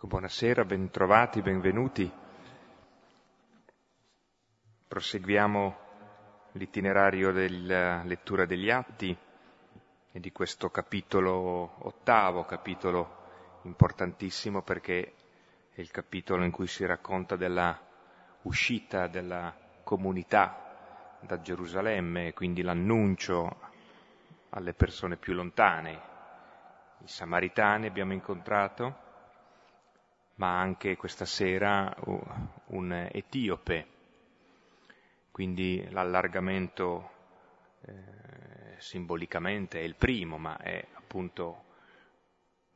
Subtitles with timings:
[0.00, 2.08] Buonasera, bentrovati, benvenuti.
[4.86, 5.76] Proseguiamo
[6.52, 9.14] l'itinerario della lettura degli atti
[10.12, 15.14] e di questo capitolo ottavo, capitolo importantissimo perché
[15.72, 17.76] è il capitolo in cui si racconta della
[18.42, 19.52] uscita della
[19.82, 23.56] comunità da Gerusalemme, quindi l'annuncio
[24.50, 26.00] alle persone più lontane.
[27.00, 29.06] I samaritani abbiamo incontrato,
[30.38, 31.94] ma anche questa sera
[32.66, 33.86] un etiope,
[35.32, 37.10] quindi l'allargamento
[37.82, 41.64] eh, simbolicamente è il primo, ma è appunto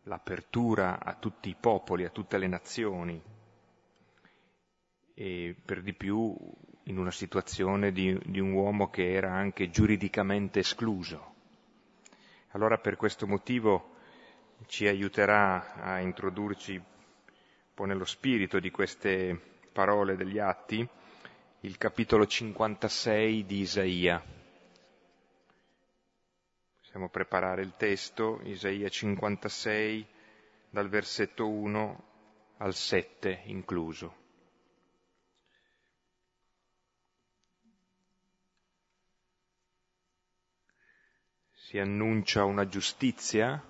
[0.05, 3.23] l'apertura a tutti i popoli, a tutte le nazioni
[5.15, 6.37] e per di più
[6.85, 11.35] in una situazione di, di un uomo che era anche giuridicamente escluso.
[12.51, 13.91] Allora per questo motivo
[14.67, 16.91] ci aiuterà a introdurci
[17.73, 19.35] un po' nello spirito di queste
[19.73, 20.87] parole degli atti
[21.61, 24.23] il capitolo 56 di Isaia.
[26.81, 30.07] Possiamo preparare il testo, Isaia 56,
[30.69, 32.05] dal versetto 1
[32.59, 34.17] al 7 incluso.
[41.55, 43.65] Si annuncia una giustizia,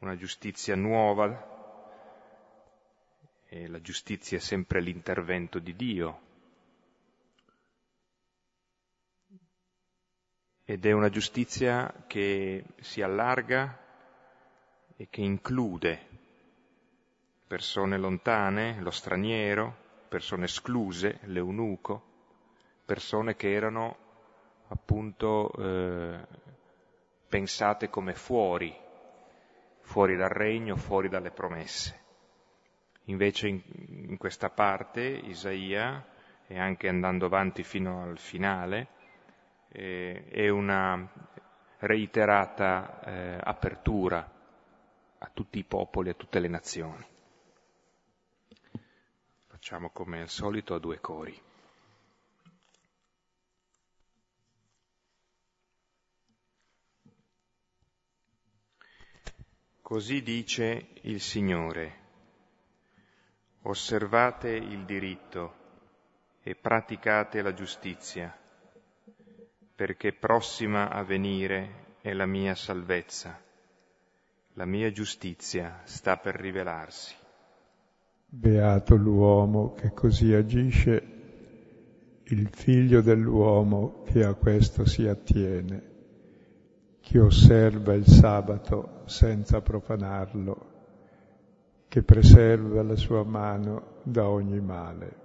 [0.00, 1.53] una giustizia nuova,
[3.54, 6.20] e la giustizia è sempre l'intervento di Dio,
[10.64, 13.78] ed è una giustizia che si allarga
[14.96, 16.08] e che include
[17.46, 19.76] persone lontane, lo straniero,
[20.08, 22.02] persone escluse, l'eunuco,
[22.84, 23.96] persone che erano
[24.66, 26.26] appunto eh,
[27.28, 28.76] pensate come fuori,
[29.78, 32.03] fuori dal regno, fuori dalle promesse.
[33.04, 33.62] Invece in,
[34.08, 36.04] in questa parte Isaia,
[36.46, 38.88] e anche andando avanti fino al finale,
[39.68, 41.10] eh, è una
[41.78, 44.30] reiterata eh, apertura
[45.18, 47.06] a tutti i popoli, a tutte le nazioni.
[49.46, 51.42] Facciamo come al solito a due cori.
[59.80, 62.03] Così dice il Signore.
[63.66, 65.54] Osservate il diritto
[66.42, 68.36] e praticate la giustizia
[69.74, 73.40] perché prossima a venire è la mia salvezza,
[74.52, 77.14] la mia giustizia sta per rivelarsi.
[78.26, 81.12] Beato l'uomo che così agisce,
[82.24, 85.92] il figlio dell'uomo che a questo si attiene,
[87.00, 90.72] chi osserva il sabato senza profanarlo,
[91.94, 95.16] che preserva la sua mano da ogni male.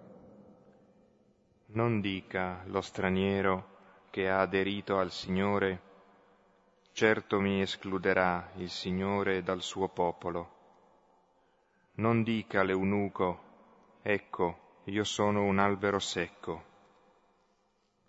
[1.69, 3.77] Non dica lo straniero
[4.11, 5.81] che ha aderito al Signore,
[6.91, 10.49] certo mi escluderà il Signore dal suo popolo.
[11.93, 13.39] Non dica l'eunuco,
[14.03, 16.63] ecco, io sono un albero secco.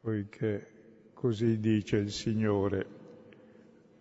[0.02, 2.86] Poiché così dice il Signore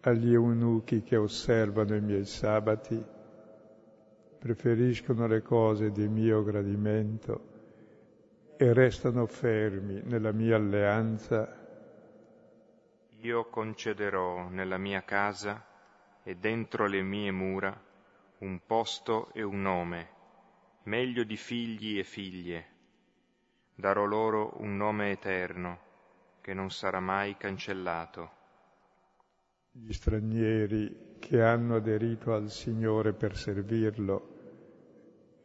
[0.02, 3.18] agli eunuchi che osservano i miei sabati,
[4.40, 7.48] preferiscono le cose di mio gradimento
[8.58, 11.60] e restano fermi nella mia alleanza
[13.22, 15.66] io concederò nella mia casa
[16.24, 17.78] e dentro le mie mura
[18.38, 20.10] un posto e un nome,
[20.84, 22.68] meglio di figli e figlie.
[23.76, 25.80] Darò loro un nome eterno
[26.40, 28.38] che non sarà mai cancellato.
[29.82, 34.38] Gli stranieri che hanno aderito al Signore per servirlo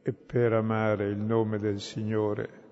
[0.03, 2.63] e per amare il nome del Signore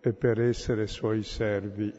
[0.00, 1.92] e per essere suoi servi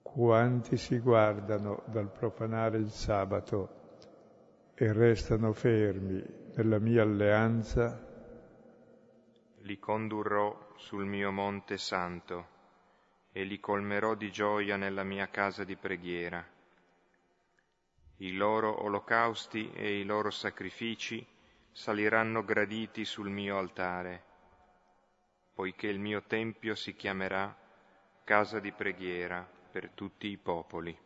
[0.00, 3.68] quanti si guardano dal profanare il sabato
[4.74, 6.24] e restano fermi
[6.54, 8.02] nella mia alleanza,
[9.58, 12.46] li condurrò sul mio monte santo
[13.32, 16.54] e li colmerò di gioia nella mia casa di preghiera.
[18.18, 21.24] I loro olocausti e i loro sacrifici
[21.70, 24.22] saliranno graditi sul mio altare,
[25.52, 27.54] poiché il mio tempio si chiamerà
[28.24, 30.96] casa di preghiera per tutti i popoli.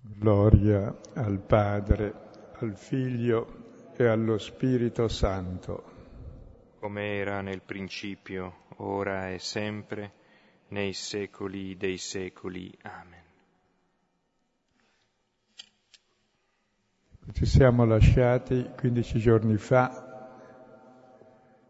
[0.00, 2.14] Gloria al Padre,
[2.60, 5.96] al Figlio e allo Spirito Santo.
[6.78, 10.12] Come era nel principio, ora e sempre,
[10.68, 12.72] nei secoli dei secoli.
[12.82, 13.27] Amen.
[17.30, 20.32] Ci siamo lasciati 15 giorni fa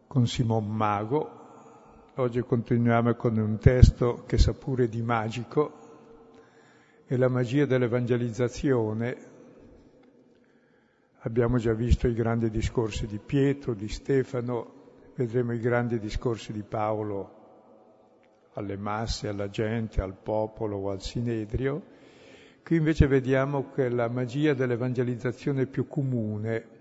[0.07, 5.73] con Simon Mago, oggi continuiamo con un testo che sa pure di magico,
[7.05, 9.17] è la magia dell'evangelizzazione.
[11.19, 14.73] Abbiamo già visto i grandi discorsi di Pietro, di Stefano,
[15.15, 17.35] vedremo i grandi discorsi di Paolo
[18.53, 21.97] alle masse, alla gente, al popolo o al sinedrio.
[22.63, 26.77] Qui invece vediamo che la magia dell'evangelizzazione più comune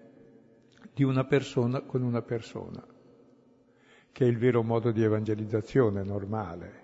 [0.93, 2.85] di una persona con una persona,
[4.13, 6.83] che è il vero modo di evangelizzazione normale,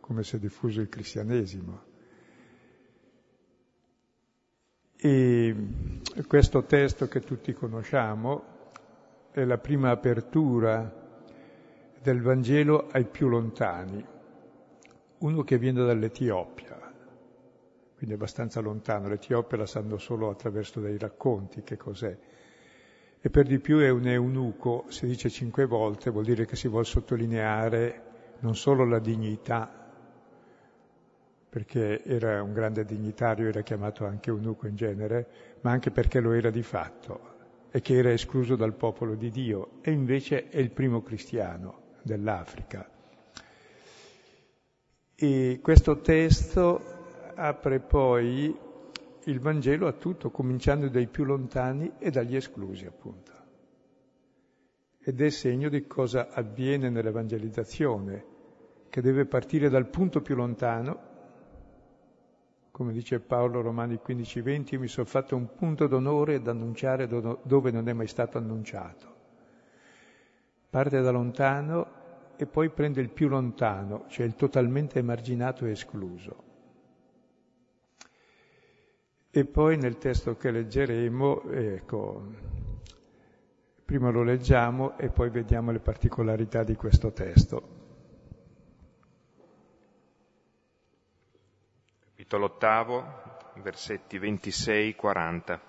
[0.00, 1.82] come si è diffuso il cristianesimo.
[4.96, 5.54] E
[6.26, 8.54] questo testo che tutti conosciamo
[9.32, 11.04] è la prima apertura
[12.00, 14.02] del Vangelo ai più lontani,
[15.18, 16.75] uno che viene dall'Etiopia
[17.96, 19.08] quindi abbastanza lontano.
[19.08, 22.16] L'Etiopia la sanno solo attraverso dei racconti che cos'è.
[23.18, 26.68] E per di più è un eunuco, si dice cinque volte, vuol dire che si
[26.68, 28.02] vuole sottolineare
[28.40, 29.84] non solo la dignità,
[31.48, 35.26] perché era un grande dignitario, era chiamato anche eunuco in genere,
[35.62, 37.34] ma anche perché lo era di fatto
[37.70, 42.88] e che era escluso dal popolo di Dio e invece è il primo cristiano dell'Africa.
[45.14, 46.95] E questo testo
[47.36, 48.58] apre poi
[49.24, 53.32] il Vangelo a tutto, cominciando dai più lontani e dagli esclusi, appunto.
[54.98, 58.24] Ed è segno di cosa avviene nell'evangelizzazione,
[58.88, 61.14] che deve partire dal punto più lontano,
[62.70, 67.88] come dice Paolo Romani 15:20, mi sono fatto un punto d'onore ad annunciare dove non
[67.88, 69.14] è mai stato annunciato.
[70.68, 71.86] Parte da lontano
[72.36, 76.45] e poi prende il più lontano, cioè il totalmente emarginato e escluso.
[79.36, 82.22] E poi nel testo che leggeremo, ecco,
[83.84, 87.68] prima lo leggiamo e poi vediamo le particolarità di questo testo.
[92.00, 93.04] Capitolo ottavo,
[93.56, 95.60] versetti 26-40.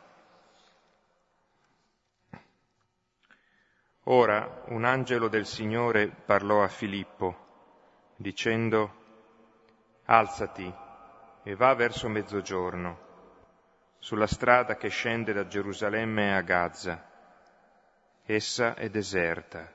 [4.04, 7.36] Ora un angelo del Signore parlò a Filippo,
[8.16, 8.94] dicendo,
[10.06, 10.74] Alzati
[11.44, 13.07] e va verso mezzogiorno
[14.08, 17.06] sulla strada che scende da Gerusalemme a Gaza.
[18.24, 19.70] Essa è deserta.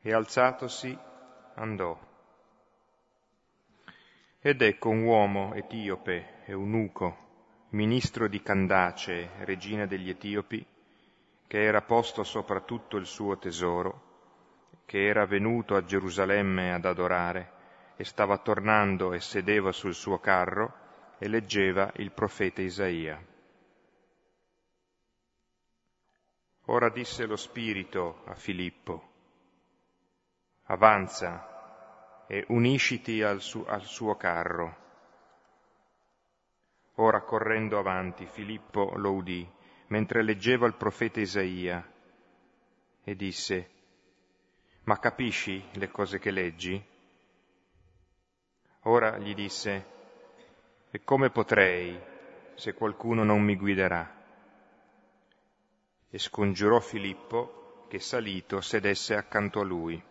[0.00, 0.98] E alzatosi
[1.56, 2.00] andò.
[4.40, 10.64] Ed ecco un uomo etiope, eunuco, ministro di Candace, regina degli Etiopi,
[11.46, 17.52] che era posto sopra tutto il suo tesoro, che era venuto a Gerusalemme ad adorare,
[17.96, 20.84] e stava tornando e sedeva sul suo carro,
[21.18, 23.24] e leggeva il profeta Isaia.
[26.66, 29.12] Ora disse lo Spirito a Filippo,
[30.64, 34.84] avanza e unisciti al, su- al suo carro.
[36.96, 39.48] Ora correndo avanti Filippo lo udì
[39.88, 41.88] mentre leggeva il profeta Isaia
[43.04, 43.70] e disse,
[44.84, 46.84] ma capisci le cose che leggi?
[48.82, 49.95] Ora gli disse,
[50.96, 52.00] e come potrei
[52.54, 54.14] se qualcuno non mi guiderà?
[56.08, 60.02] E scongiurò Filippo che salito sedesse accanto a lui.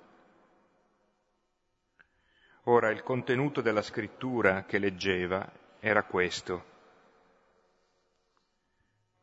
[2.65, 6.65] Ora il contenuto della scrittura che leggeva era questo.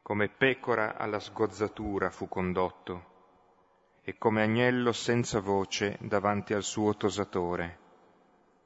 [0.03, 7.79] Come pecora alla sgozzatura fu condotto e come agnello senza voce davanti al suo tosatore,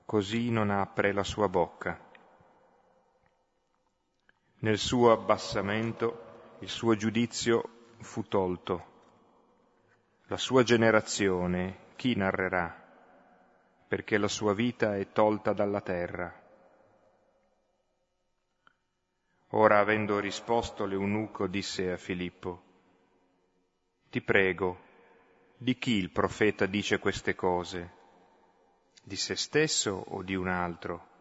[0.07, 2.06] così non apre la sua bocca.
[4.59, 8.95] Nel suo abbassamento il suo giudizio fu tolto.
[10.29, 12.75] La sua generazione chi narrerà?
[13.87, 16.43] Perché la sua vita è tolta dalla terra.
[19.51, 22.63] Ora, avendo risposto l'eunuco, disse a Filippo,
[24.09, 24.81] Ti prego,
[25.59, 27.91] di chi il profeta dice queste cose?
[29.03, 31.15] Di se stesso o di un altro?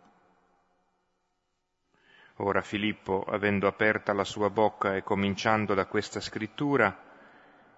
[2.40, 6.94] Ora Filippo, avendo aperta la sua bocca e cominciando da questa scrittura,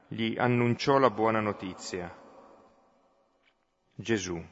[0.07, 2.11] gli annunciò la buona notizia.
[3.93, 4.43] Gesù.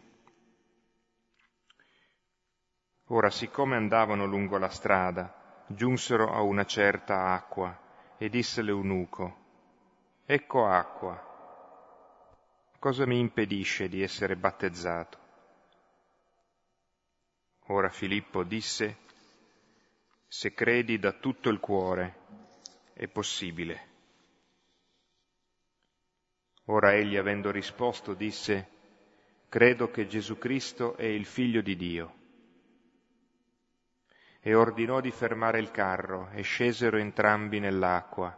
[3.05, 7.75] Ora, siccome andavano lungo la strada, giunsero a una certa acqua
[8.17, 9.43] e disse l'eunuco,
[10.27, 11.19] Ecco acqua,
[12.77, 15.17] cosa mi impedisce di essere battezzato?
[17.67, 18.97] Ora Filippo disse,
[20.37, 22.17] Se credi da tutto il cuore,
[22.91, 23.87] è possibile.
[26.65, 28.67] Ora egli, avendo risposto, disse,
[29.47, 32.15] Credo che Gesù Cristo è il Figlio di Dio.
[34.41, 38.37] E ordinò di fermare il carro e scesero entrambi nell'acqua,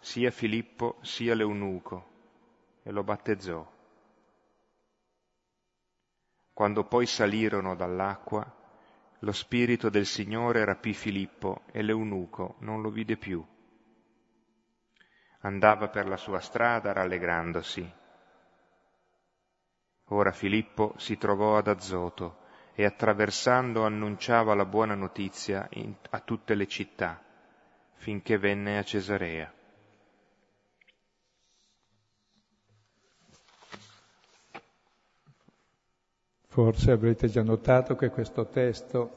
[0.00, 3.72] sia Filippo sia l'eunuco, e lo battezzò.
[6.52, 8.65] Quando poi salirono dall'acqua,
[9.20, 13.44] lo spirito del Signore rapì Filippo e l'eunuco non lo vide più.
[15.40, 17.92] Andava per la sua strada rallegrandosi.
[20.10, 22.44] Ora Filippo si trovò ad Azoto
[22.74, 25.68] e attraversando annunciava la buona notizia
[26.10, 27.22] a tutte le città,
[27.94, 29.55] finché venne a Cesarea.
[36.56, 39.10] Forse avrete già notato che questo testo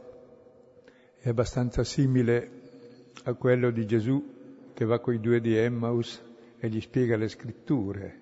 [1.20, 2.52] è abbastanza simile
[3.24, 6.22] a quello di Gesù che va con i due di Emmaus
[6.60, 8.20] e gli spiega le scritture,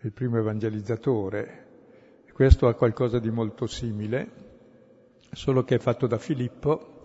[0.00, 1.66] il primo evangelizzatore.
[2.30, 4.30] Questo ha qualcosa di molto simile,
[5.32, 7.00] solo che è fatto da Filippo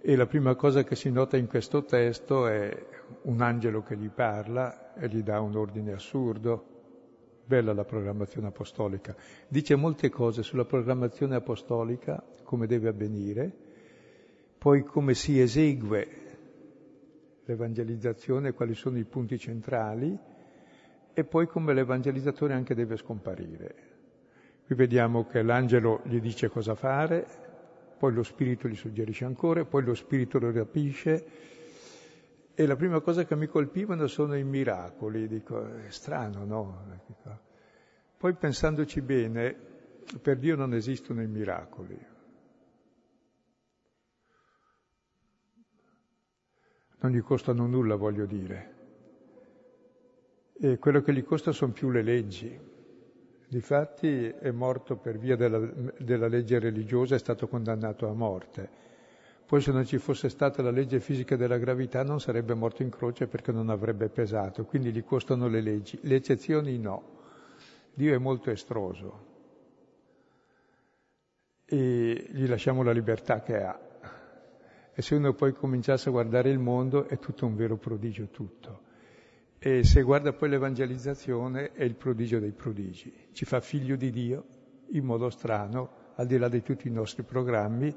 [0.00, 2.86] e la prima cosa che si nota in questo testo è
[3.22, 6.73] un angelo che gli parla e gli dà un ordine assurdo
[7.46, 9.14] Bella la programmazione apostolica.
[9.48, 13.52] Dice molte cose sulla programmazione apostolica, come deve avvenire,
[14.56, 16.08] poi come si esegue
[17.44, 20.18] l'evangelizzazione, quali sono i punti centrali
[21.12, 23.74] e poi come l'evangelizzatore anche deve scomparire.
[24.64, 27.26] Qui vediamo che l'angelo gli dice cosa fare,
[27.98, 31.26] poi lo spirito gli suggerisce ancora, poi lo spirito lo rapisce
[32.56, 36.86] e la prima cosa che mi colpivano sono i miracoli, dico, è strano, no?
[38.16, 39.56] Poi pensandoci bene,
[40.22, 41.98] per Dio non esistono i miracoli.
[47.00, 48.72] Non gli costano nulla, voglio dire.
[50.52, 52.72] E quello che gli costa sono più le leggi.
[53.48, 55.58] Difatti è morto per via della,
[55.98, 58.92] della legge religiosa, è stato condannato a morte
[59.46, 62.90] poi se non ci fosse stata la legge fisica della gravità non sarebbe morto in
[62.90, 65.98] croce perché non avrebbe pesato, quindi gli costano le leggi.
[66.02, 67.12] Le eccezioni no.
[67.92, 69.32] Dio è molto estroso
[71.66, 73.78] e gli lasciamo la libertà che ha.
[74.96, 78.82] E se uno poi cominciasse a guardare il mondo è tutto un vero prodigio tutto.
[79.58, 83.12] E se guarda poi l'evangelizzazione è il prodigio dei prodigi.
[83.32, 84.44] Ci fa figlio di Dio
[84.90, 87.94] in modo strano, al di là di tutti i nostri programmi,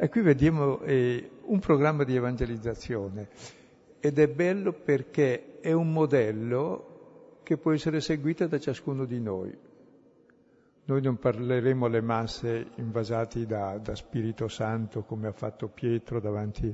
[0.00, 3.28] e qui vediamo eh, un programma di evangelizzazione
[3.98, 9.52] ed è bello perché è un modello che può essere seguito da ciascuno di noi.
[10.84, 16.72] Noi non parleremo alle masse invasati da, da Spirito Santo come ha fatto Pietro davanti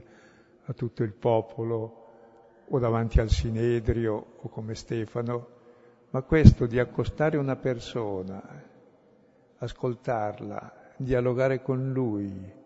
[0.67, 2.03] a tutto il popolo
[2.69, 5.49] o davanti al Sinedrio o come Stefano,
[6.11, 8.43] ma questo di accostare una persona,
[9.57, 12.63] ascoltarla, dialogare con lui,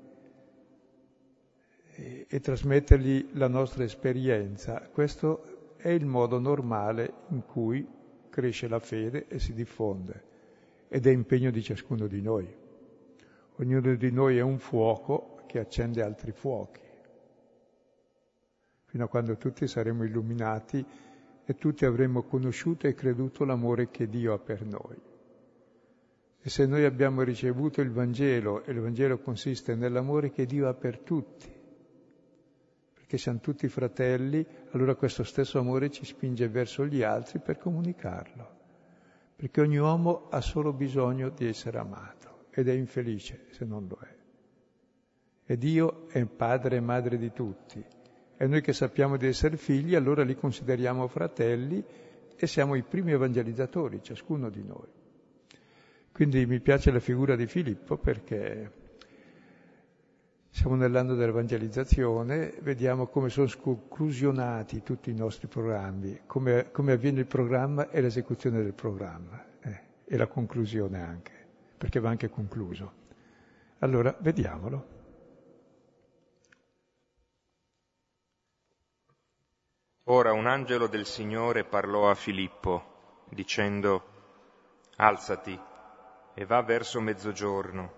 [2.28, 4.88] e, trasmettergli la nostra esperienza.
[4.92, 7.86] Questo è il modo normale in cui
[8.30, 10.26] cresce la fede e si diffonde
[10.88, 12.48] ed è impegno di ciascuno di noi.
[13.56, 16.80] Ognuno di noi è un fuoco che accende altri fuochi,
[18.84, 20.84] fino a quando tutti saremo illuminati
[21.44, 24.96] e tutti avremo conosciuto e creduto l'amore che Dio ha per noi.
[26.40, 30.74] E se noi abbiamo ricevuto il Vangelo, e il Vangelo consiste nell'amore che Dio ha
[30.74, 31.57] per tutti,
[33.08, 38.56] che siamo tutti fratelli, allora questo stesso amore ci spinge verso gli altri per comunicarlo.
[39.34, 43.98] Perché ogni uomo ha solo bisogno di essere amato ed è infelice se non lo
[44.02, 44.14] è.
[45.46, 47.82] E Dio è padre e madre di tutti.
[48.36, 51.82] E noi che sappiamo di essere figli, allora li consideriamo fratelli
[52.36, 54.86] e siamo i primi evangelizzatori, ciascuno di noi.
[56.12, 58.70] Quindi mi piace la figura di Filippo perché
[60.58, 67.26] siamo nell'anno dell'evangelizzazione, vediamo come sono sconclusionati tutti i nostri programmi, come, come avviene il
[67.26, 71.32] programma e l'esecuzione del programma, eh, e la conclusione anche,
[71.78, 72.92] perché va anche concluso.
[73.78, 74.86] Allora, vediamolo.
[80.06, 84.02] Ora un angelo del Signore parlò a Filippo, dicendo,
[84.96, 85.56] Alzati
[86.34, 87.97] e va verso mezzogiorno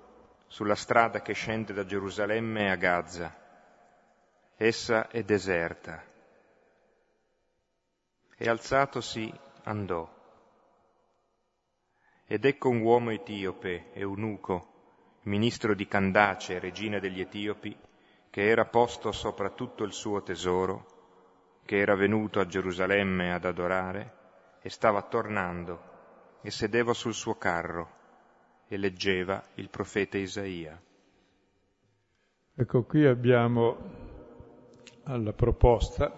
[0.50, 3.32] sulla strada che scende da Gerusalemme a Gaza.
[4.56, 6.02] Essa è deserta.
[8.36, 10.12] E alzatosi andò.
[12.26, 17.78] Ed ecco un uomo etiope, eunuco, ministro di Candace, regina degli Etiopi,
[18.28, 24.14] che era posto sopra tutto il suo tesoro, che era venuto a Gerusalemme ad adorare,
[24.60, 27.98] e stava tornando, e sedeva sul suo carro,
[28.72, 30.80] e leggeva il profeta Isaia.
[32.54, 33.76] Ecco, qui abbiamo
[35.02, 36.14] alla proposta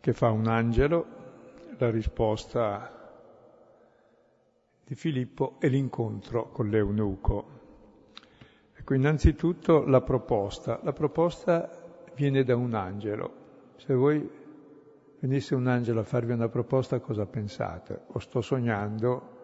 [0.00, 1.06] che fa un angelo,
[1.78, 3.22] la risposta
[4.84, 7.58] di Filippo e l'incontro con l'eunuco.
[8.74, 10.80] Ecco, innanzitutto la proposta.
[10.82, 11.70] La proposta
[12.16, 13.34] viene da un angelo.
[13.76, 14.28] Se voi
[15.20, 18.06] venisse un angelo a farvi una proposta, cosa pensate?
[18.08, 19.38] O sto sognando,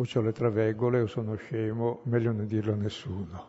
[0.00, 3.48] o ho le traveggole, o sono scemo, meglio non dirlo a nessuno.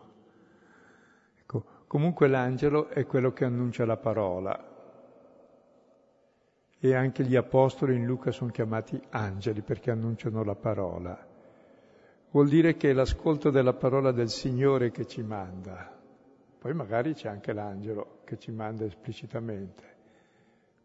[1.40, 4.66] Ecco, comunque l'angelo è quello che annuncia la parola.
[6.80, 11.28] E anche gli apostoli in Luca sono chiamati angeli perché annunciano la parola.
[12.32, 15.96] Vuol dire che è l'ascolto della parola del Signore che ci manda.
[16.58, 19.98] Poi magari c'è anche l'angelo che ci manda esplicitamente.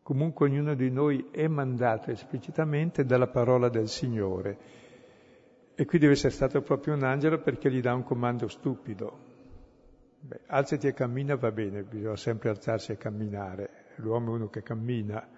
[0.03, 4.83] Comunque ognuno di noi è mandato esplicitamente dalla parola del Signore.
[5.77, 9.33] E qui deve essere stato proprio un angelo perché gli dà un comando stupido.
[10.21, 13.93] Beh, alzati e cammina va bene, bisogna sempre alzarsi e camminare.
[13.97, 15.29] L'uomo è uno che cammina.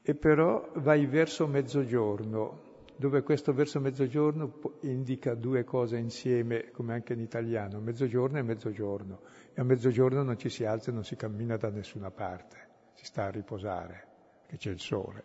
[0.00, 7.12] E però vai verso mezzogiorno, dove questo verso mezzogiorno indica due cose insieme, come anche
[7.12, 9.20] in italiano, mezzogiorno e mezzogiorno.
[9.52, 12.56] E a mezzogiorno non ci si alza e non si cammina da nessuna parte,
[12.94, 14.06] si sta a riposare,
[14.46, 15.24] che c'è il sole.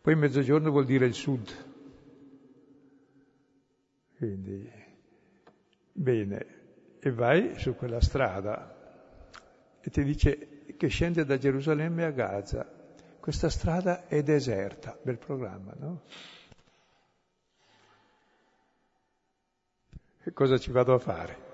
[0.00, 1.76] Poi mezzogiorno vuol dire il sud.
[4.18, 4.68] Quindi,
[5.92, 6.46] bene,
[6.98, 8.74] e vai su quella strada
[9.80, 12.66] e ti dice che scende da Gerusalemme a Gaza.
[13.20, 16.02] Questa strada è deserta, bel programma, no?
[20.20, 21.46] Che cosa ci vado a fare?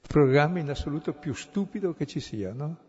[0.00, 2.85] Programma in assoluto più stupido che ci sia, no?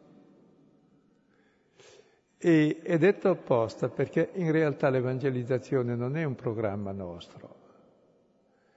[2.39, 7.55] E è detto apposta perché in realtà l'evangelizzazione non è un programma nostro.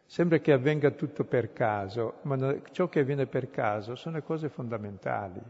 [0.06, 5.40] Sembra che avvenga tutto per caso, ma ciò che avviene per caso sono cose fondamentali.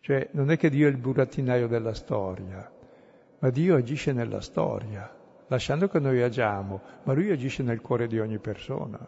[0.00, 2.70] Cioè non è che Dio è il burattinaio della storia,
[3.38, 5.14] ma Dio agisce nella storia,
[5.46, 8.98] lasciando che noi agiamo, ma Lui agisce nel cuore di ogni persona,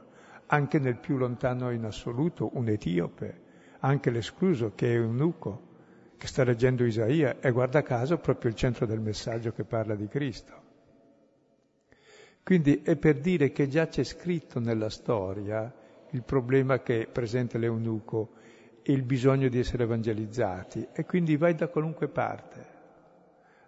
[0.53, 3.41] anche nel più lontano in assoluto, un etiope,
[3.81, 5.71] anche l'escluso che è un nuco,
[6.19, 10.07] che sta leggendo Isaia, e guarda caso proprio il centro del messaggio che parla di
[10.09, 10.61] Cristo.
[12.43, 15.73] Quindi è per dire che già c'è scritto nella storia
[16.11, 18.33] il problema che presenta l'eunuco
[18.83, 22.67] e il bisogno di essere evangelizzati e quindi vai da qualunque parte.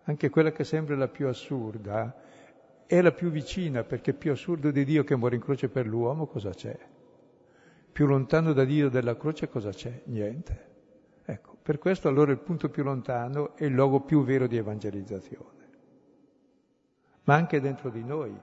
[0.02, 2.14] Anche quella che sembra la più assurda
[2.86, 6.26] è la più vicina perché più assurdo di Dio che muore in croce per l'uomo
[6.26, 6.78] cosa c'è?
[7.92, 10.02] Più lontano da Dio della croce cosa c'è?
[10.06, 10.72] Niente.
[11.24, 15.62] Ecco, per questo allora il punto più lontano è il luogo più vero di evangelizzazione.
[17.24, 18.38] Ma anche dentro di noi.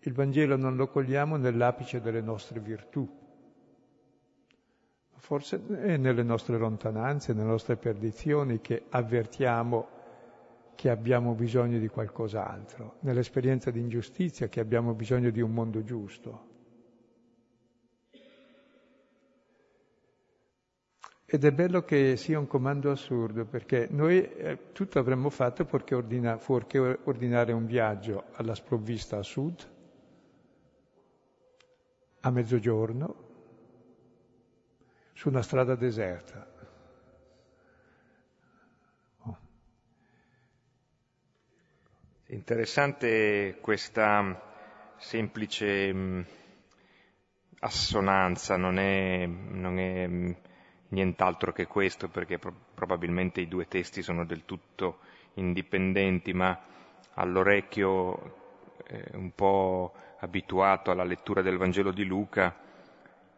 [0.00, 3.06] Il Vangelo non lo cogliamo nell'apice delle nostre virtù,
[5.18, 9.88] Forse è nelle nostre lontananze, nelle nostre perdizioni che avvertiamo
[10.78, 16.46] che abbiamo bisogno di qualcos'altro, nell'esperienza di ingiustizia che abbiamo bisogno di un mondo giusto.
[21.24, 25.96] Ed è bello che sia un comando assurdo, perché noi eh, tutto avremmo fatto perché
[25.96, 29.68] ordina, fuorché ordinare un viaggio alla sprovvista a sud,
[32.20, 33.16] a mezzogiorno,
[35.12, 36.47] su una strada deserta.
[42.30, 44.38] Interessante questa
[44.98, 46.26] semplice mh,
[47.60, 50.36] assonanza, non è, non è mh,
[50.88, 54.98] nient'altro che questo, perché pro- probabilmente i due testi sono del tutto
[55.36, 56.60] indipendenti, ma
[57.14, 62.54] all'orecchio eh, un po' abituato alla lettura del Vangelo di Luca,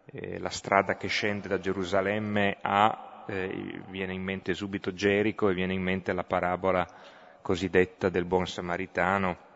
[0.07, 5.55] eh, la strada che scende da Gerusalemme a, eh, viene in mente subito Gerico e
[5.55, 9.49] viene in mente la parabola cosiddetta del buon samaritano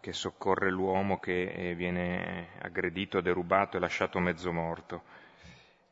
[0.00, 5.02] che soccorre l'uomo che eh, viene aggredito, derubato e lasciato mezzo morto.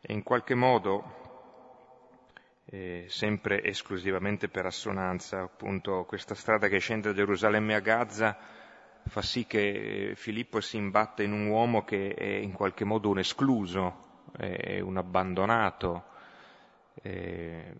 [0.00, 2.20] E in qualche modo,
[2.66, 8.36] eh, sempre esclusivamente per assonanza, appunto questa strada che scende da Gerusalemme a Gaza
[9.04, 13.18] fa sì che Filippo si imbatta in un uomo che è in qualche modo un
[13.18, 16.04] escluso, è un abbandonato,
[17.02, 17.74] eh,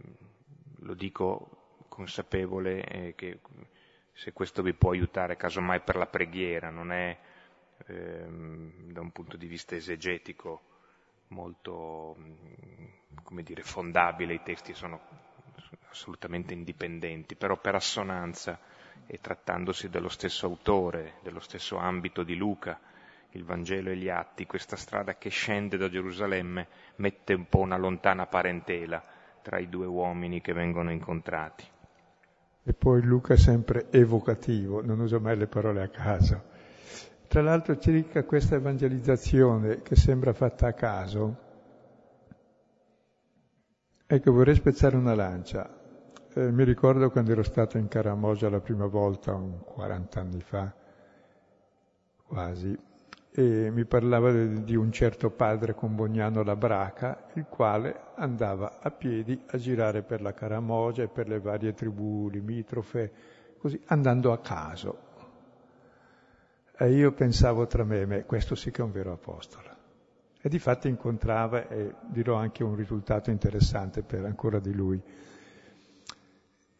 [0.81, 1.62] lo dico
[1.93, 3.41] consapevole eh, che
[4.15, 7.19] se questo vi può aiutare casomai per la preghiera, non è
[7.87, 10.63] ehm, da un punto di vista esegetico
[11.29, 12.17] molto,
[13.23, 15.01] come dire, fondabile, i testi sono
[15.91, 18.59] assolutamente indipendenti, però per assonanza
[19.07, 22.81] e trattandosi dello stesso autore, dello stesso ambito di Luca,
[23.31, 27.77] il Vangelo e gli atti, questa strada che scende da Gerusalemme mette un po' una
[27.77, 29.03] lontana parentela
[29.43, 31.65] tra i due uomini che vengono incontrati.
[32.64, 36.51] E poi Luca è sempre evocativo, non usa mai le parole a caso.
[37.27, 41.37] Tra l'altro circa questa evangelizzazione che sembra fatta a caso,
[44.07, 45.81] ecco vorrei spezzare una lancia.
[46.35, 50.72] Eh, mi ricordo quando ero stato in Caramosa la prima volta, un 40 anni fa,
[52.27, 52.79] quasi,
[53.35, 58.90] e mi parlava di un certo padre con Bognano la Braca, il quale andava a
[58.90, 63.12] piedi a girare per la Caramogia e per le varie tribù limitrofe,
[63.57, 65.11] così andando a caso.
[66.77, 69.71] E io pensavo tra me, me questo sì che è un vero apostolo.
[70.38, 75.03] E di fatto incontrava, e dirò anche un risultato interessante per ancora di lui,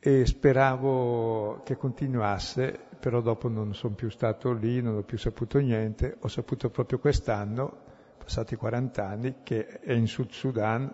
[0.05, 5.61] e speravo che continuasse, però dopo non sono più stato lì, non ho più saputo
[5.61, 7.73] niente, ho saputo proprio quest'anno,
[8.19, 10.93] passati 40 anni, che è in Sud Sudan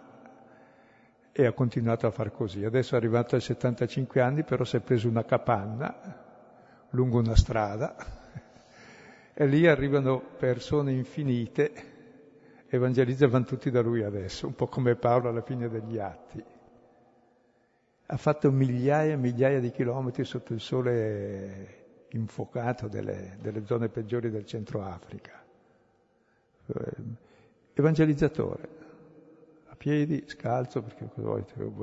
[1.33, 2.67] e ha continuato a far così.
[2.67, 6.27] Adesso è arrivato ai 75 anni, però si è preso una capanna
[6.91, 7.97] lungo una strada
[9.33, 11.73] e lì arrivano persone infinite,
[12.69, 16.57] evangelizzano tutti da lui adesso, un po' come Paolo alla fine degli atti
[18.11, 24.31] ha fatto migliaia e migliaia di chilometri sotto il sole infuocato delle, delle zone peggiori
[24.31, 25.45] del centro Africa.
[26.67, 27.17] Ehm,
[27.75, 28.69] evangelizzatore,
[29.67, 31.07] a piedi, scalzo, perché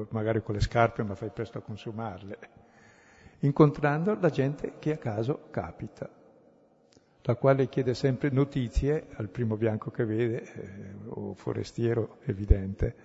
[0.10, 2.38] magari con le scarpe ma fai presto a consumarle,
[3.40, 6.10] incontrando la gente che a caso capita,
[7.22, 12.96] la quale chiede sempre notizie al primo bianco che vede, eh, o forestiero evidente,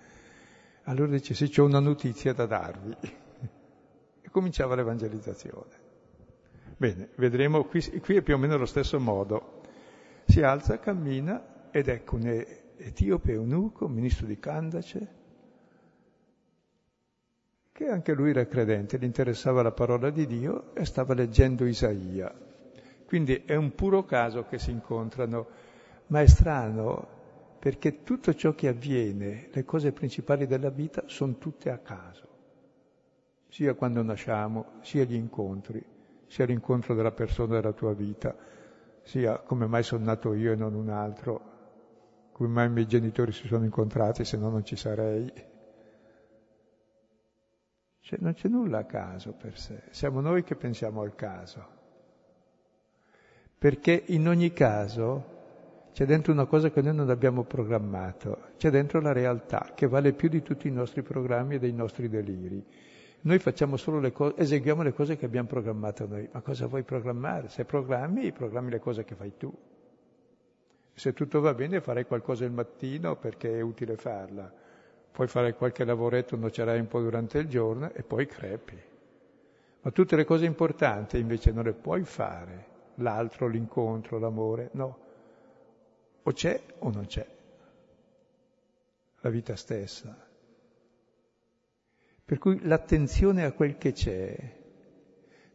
[0.91, 2.95] allora dice, se c'è una notizia da darvi.
[4.21, 5.89] E cominciava l'evangelizzazione.
[6.75, 9.61] Bene, vedremo, qui, qui è più o meno lo stesso modo.
[10.25, 15.19] Si alza, cammina ed ecco un etiope eunuco, ministro di Candace,
[17.71, 22.33] che anche lui era credente, gli interessava la parola di Dio e stava leggendo Isaia.
[23.05, 25.47] Quindi è un puro caso che si incontrano,
[26.07, 27.19] ma è strano
[27.61, 32.27] perché tutto ciò che avviene, le cose principali della vita, sono tutte a caso,
[33.49, 35.85] sia quando nasciamo, sia gli incontri,
[36.25, 38.35] sia l'incontro della persona della tua vita,
[39.03, 43.31] sia come mai sono nato io e non un altro, come mai i miei genitori
[43.31, 45.31] si sono incontrati, se no non ci sarei.
[47.99, 51.67] Cioè, non c'è nulla a caso per sé, siamo noi che pensiamo al caso.
[53.55, 55.40] Perché in ogni caso
[55.93, 60.13] c'è dentro una cosa che noi non abbiamo programmato, c'è dentro la realtà che vale
[60.13, 62.65] più di tutti i nostri programmi e dei nostri deliri.
[63.23, 66.27] Noi facciamo solo le cose, eseguiamo le cose che abbiamo programmato noi.
[66.31, 67.49] Ma cosa vuoi programmare?
[67.49, 69.53] Se programmi, programmi le cose che fai tu.
[70.93, 74.51] Se tutto va bene farai qualcosa il mattino perché è utile farla.
[75.11, 78.79] Puoi fare qualche lavoretto, nocerai un po' durante il giorno e poi crepi.
[79.81, 82.69] Ma tutte le cose importanti invece non le puoi fare.
[82.95, 85.00] L'altro, l'incontro, l'amore, no
[86.23, 87.27] o c'è o non c'è.
[89.21, 90.29] La vita stessa.
[92.23, 94.59] Per cui l'attenzione a quel che c'è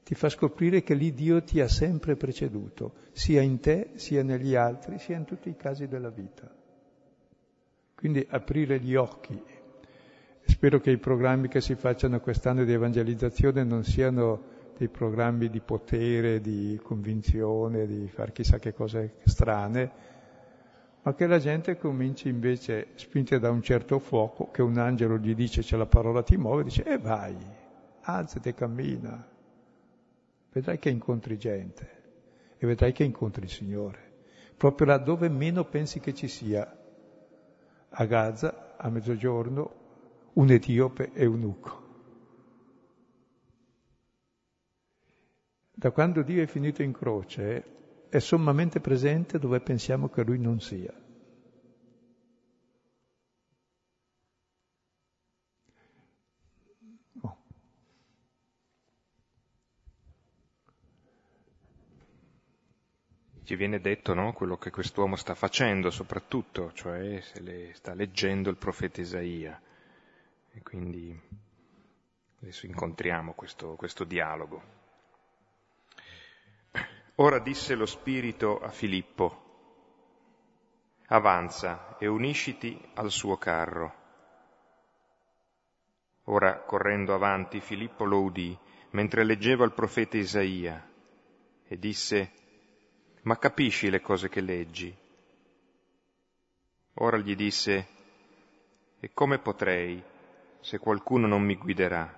[0.03, 4.55] ti fa scoprire che lì Dio ti ha sempre preceduto, sia in te, sia negli
[4.55, 6.55] altri, sia in tutti i casi della vita.
[7.95, 9.43] Quindi aprire gli occhi.
[10.45, 15.61] Spero che i programmi che si facciano quest'anno di evangelizzazione non siano dei programmi di
[15.61, 19.91] potere, di convinzione, di fare chissà che cose strane,
[21.07, 25.37] ma che la gente cominci invece, spinta da un certo fuoco, che un angelo gli
[25.37, 27.37] dice c'è la parola ti muove, dice e eh vai,
[28.01, 29.29] alzati e cammina.
[30.51, 32.03] Vedrai che incontri gente
[32.59, 34.01] e vedrai che incontri il Signore,
[34.57, 36.77] proprio laddove meno pensi che ci sia.
[37.89, 39.75] A Gaza, a mezzogiorno,
[40.33, 41.85] un etiope e un ucco.
[45.73, 47.65] Da quando Dio è finito in croce,
[48.09, 50.93] è sommamente presente dove pensiamo che lui non sia.
[57.23, 57.37] Oh.
[63.43, 68.51] Ci viene detto no, quello che quest'uomo sta facendo soprattutto, cioè se le sta leggendo
[68.51, 69.61] il profeta Isaia.
[70.53, 71.19] E quindi
[72.41, 74.76] adesso incontriamo questo, questo dialogo.
[77.19, 79.45] Ora disse lo Spirito a Filippo,
[81.07, 83.95] avanza e unisciti al suo carro.
[86.25, 88.55] Ora, correndo avanti, Filippo lo udì,
[88.91, 90.87] mentre leggeva il profeta Isaia,
[91.67, 92.33] e disse,
[93.23, 94.95] ma capisci le cose che leggi?
[96.97, 97.89] Ora gli disse,
[99.01, 100.03] e come potrei
[100.61, 102.15] se qualcuno non mi guiderà?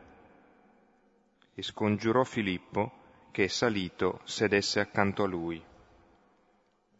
[1.55, 3.07] E scongiurò Filippo
[3.39, 5.63] che salito sedesse accanto a lui.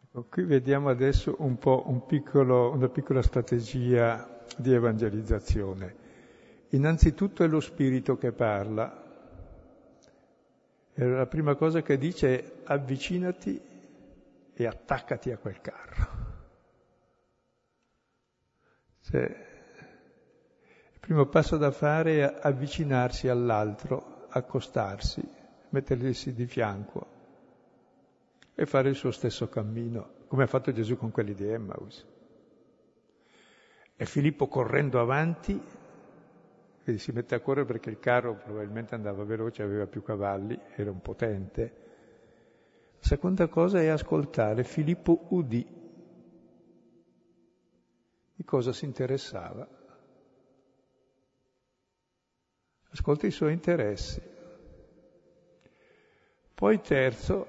[0.05, 5.95] Ecco, qui vediamo adesso un po' un piccolo, una piccola strategia di evangelizzazione.
[6.69, 9.03] Innanzitutto è lo Spirito che parla.
[10.93, 13.61] E la prima cosa che dice è avvicinati
[14.53, 16.07] e attaccati a quel carro.
[19.01, 19.23] Cioè,
[20.93, 25.38] il primo passo da fare è avvicinarsi all'altro, accostarsi,
[25.69, 27.17] mettersi di fianco
[28.55, 32.05] e fare il suo stesso cammino, come ha fatto Gesù con quelli di Emmaus.
[33.95, 35.61] E Filippo correndo avanti,
[36.83, 40.91] quindi si mette a correre perché il carro probabilmente andava veloce, aveva più cavalli, era
[40.91, 41.73] un potente.
[42.99, 44.63] La seconda cosa è ascoltare.
[44.63, 45.65] Filippo udì
[48.35, 49.67] di cosa si interessava.
[52.91, 54.28] Ascolta i suoi interessi.
[56.59, 57.47] Poi terzo,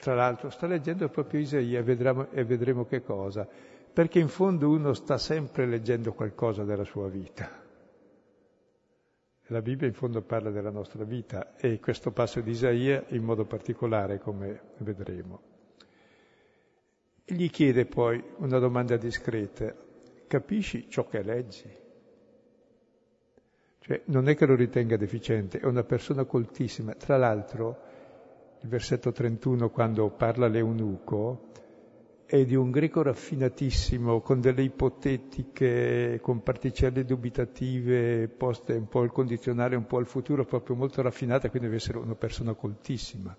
[0.00, 4.92] tra l'altro sta leggendo proprio Isaia vedremo, e vedremo che cosa, perché in fondo uno
[4.92, 7.48] sta sempre leggendo qualcosa della sua vita.
[9.46, 13.44] La Bibbia in fondo parla della nostra vita e questo passo di Isaia in modo
[13.44, 15.40] particolare, come vedremo.
[17.24, 19.72] Gli chiede poi una domanda discreta,
[20.26, 21.70] capisci ciò che leggi?
[23.78, 26.94] Cioè non è che lo ritenga deficiente, è una persona coltissima.
[26.94, 27.89] Tra l'altro
[28.62, 31.48] il versetto 31 quando parla l'eunuco,
[32.26, 39.10] è di un greco raffinatissimo, con delle ipotetiche, con particelle dubitative poste un po' al
[39.10, 43.36] condizionale, un po' al futuro, proprio molto raffinata, quindi deve essere una persona coltissima.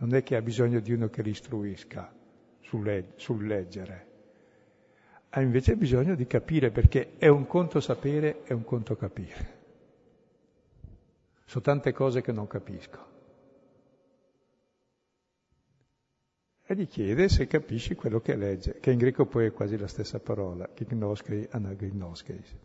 [0.00, 2.12] Non è che ha bisogno di uno che l'istruisca
[2.60, 4.06] sul, sul leggere.
[5.30, 9.58] Ha invece bisogno di capire, perché è un conto sapere, è un conto capire.
[11.44, 13.09] Sono tante cose che non capisco.
[16.70, 19.88] E gli chiede se capisci quello che legge, che in greco poi è quasi la
[19.88, 22.56] stessa parola, kignoskei, anagrinoskeis.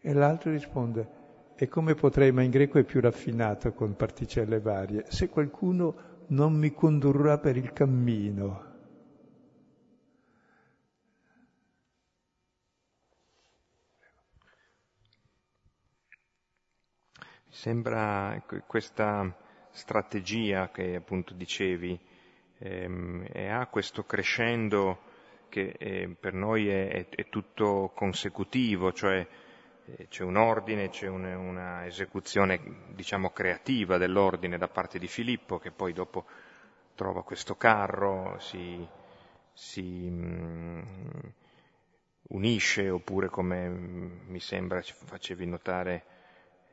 [0.00, 1.06] E l'altro risponde,
[1.54, 6.54] e come potrei, ma in greco è più raffinato con particelle varie, se qualcuno non
[6.54, 8.64] mi condurrà per il cammino.
[17.50, 19.36] Sembra questa
[19.72, 22.07] strategia che appunto dicevi,
[22.58, 25.06] ehm, e ha questo crescendo
[25.48, 29.26] che eh, per noi è, è, è, tutto consecutivo, cioè
[29.84, 32.60] eh, c'è un ordine, c'è un, una esecuzione
[32.94, 36.26] diciamo creativa dell'ordine da parte di Filippo che poi dopo
[36.94, 38.86] trova questo carro, si,
[39.52, 41.28] si mh, mm,
[42.30, 46.04] unisce oppure come mi sembra facevi notare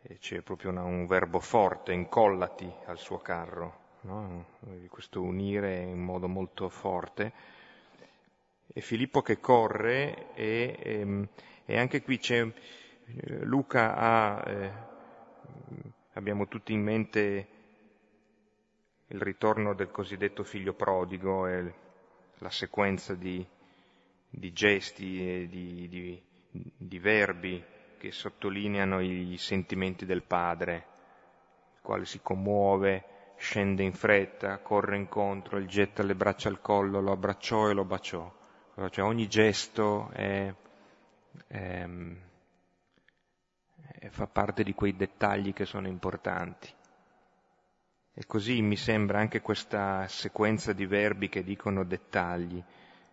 [0.02, 4.46] eh, c'è proprio una, un verbo forte, incollati al suo carro no?
[4.90, 7.34] questo unire in modo molto forte.
[8.68, 11.28] E Filippo che corre e, e, ehm,
[11.66, 14.72] e anche qui c'è, eh, Luca ha, eh,
[16.14, 17.48] abbiamo tutti in mente
[19.08, 21.74] il ritorno del cosiddetto figlio prodigo e
[22.40, 23.46] la sequenza di,
[24.30, 26.22] di gesti e di, di,
[26.76, 27.64] di, verbi
[27.98, 30.74] che sottolineano i sentimenti del padre,
[31.76, 37.00] il quale si commuove, scende in fretta, corre incontro, gli getta le braccia al collo,
[37.02, 38.34] lo abbracciò e lo baciò.
[38.90, 40.54] Cioè ogni gesto è,
[41.48, 41.88] è,
[44.00, 46.70] è, fa parte di quei dettagli che sono importanti.
[48.14, 52.64] E così mi sembra anche questa sequenza di verbi che dicono dettagli,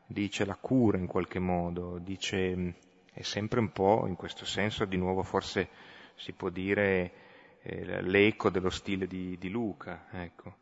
[0.07, 2.75] dice la cura in qualche modo, dice,
[3.13, 5.69] è sempre un po', in questo senso, di nuovo forse
[6.15, 7.22] si può dire
[7.62, 10.07] l'eco dello stile di, di Luca.
[10.11, 10.57] Ecco.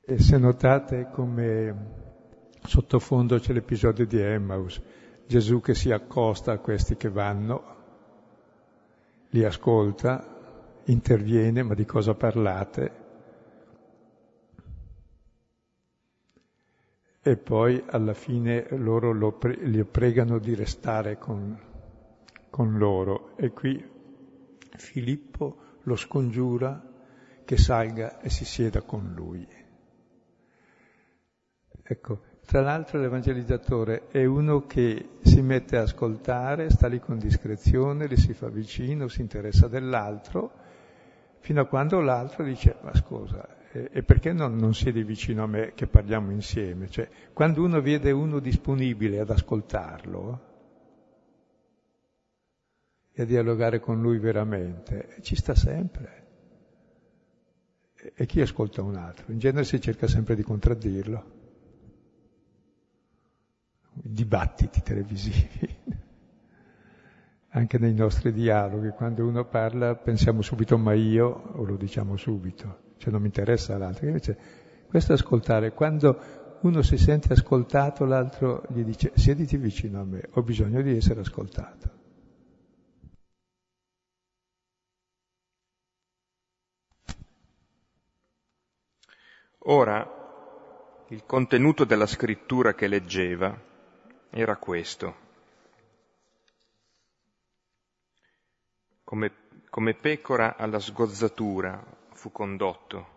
[0.00, 2.02] E se notate come
[2.62, 4.80] sottofondo c'è l'episodio di Emmaus,
[5.26, 7.72] Gesù che si accosta a questi che vanno,
[9.30, 13.02] li ascolta, interviene, ma di cosa parlate?
[17.22, 21.58] E poi alla fine loro lo pre- li pregano di restare con,
[22.50, 23.34] con loro.
[23.36, 23.82] E qui
[24.76, 26.82] Filippo lo scongiura
[27.44, 29.46] che salga e si sieda con lui.
[31.86, 38.06] Ecco, tra l'altro l'evangelizzatore è uno che si mette a ascoltare, sta lì con discrezione,
[38.06, 40.52] le si fa vicino, si interessa dell'altro,
[41.40, 45.72] fino a quando l'altro dice, ma scusa, e perché non, non siedi vicino a me
[45.74, 46.88] che parliamo insieme?
[46.88, 50.52] Cioè, quando uno vede uno disponibile ad ascoltarlo
[53.14, 56.22] e a dialogare con lui veramente, ci sta sempre.
[58.14, 59.32] E chi ascolta un altro?
[59.32, 61.42] In genere si cerca sempre di contraddirlo.
[63.92, 65.76] Dibattiti televisivi.
[67.50, 72.82] Anche nei nostri dialoghi, quando uno parla pensiamo subito ma io o lo diciamo subito
[73.04, 74.06] cioè non mi interessa l'altro.
[74.06, 74.36] Invece
[74.88, 80.42] questo ascoltare, quando uno si sente ascoltato, l'altro gli dice siediti vicino a me, ho
[80.42, 82.02] bisogno di essere ascoltato.
[89.66, 93.58] Ora, il contenuto della scrittura che leggeva
[94.28, 95.22] era questo.
[99.04, 99.32] Come,
[99.70, 103.12] come pecora alla sgozzatura fu condotto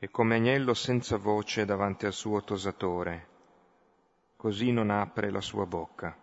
[0.00, 3.28] e come agnello senza voce davanti al suo tosatore,
[4.34, 6.16] così non apre la sua bocca.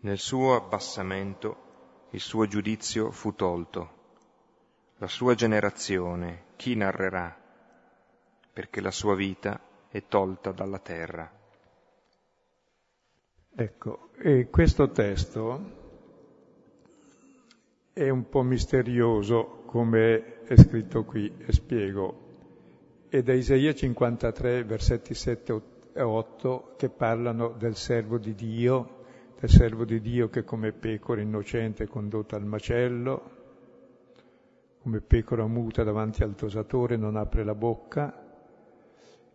[0.00, 4.00] Nel suo abbassamento il suo giudizio fu tolto,
[4.96, 7.36] la sua generazione chi narrerà,
[8.52, 11.28] perché la sua vita è tolta dalla terra.
[13.52, 15.60] Ecco, e questo testo
[17.92, 23.06] è un po' misterioso come è scritto qui e spiego.
[23.08, 25.62] È da Isaia 53, versetti 7
[25.94, 29.02] e 8, che parlano del servo di Dio,
[29.40, 33.41] del servo di Dio che come pecora innocente è condotto al macello,
[34.82, 38.12] come pecora muta davanti al tosatore non apre la bocca,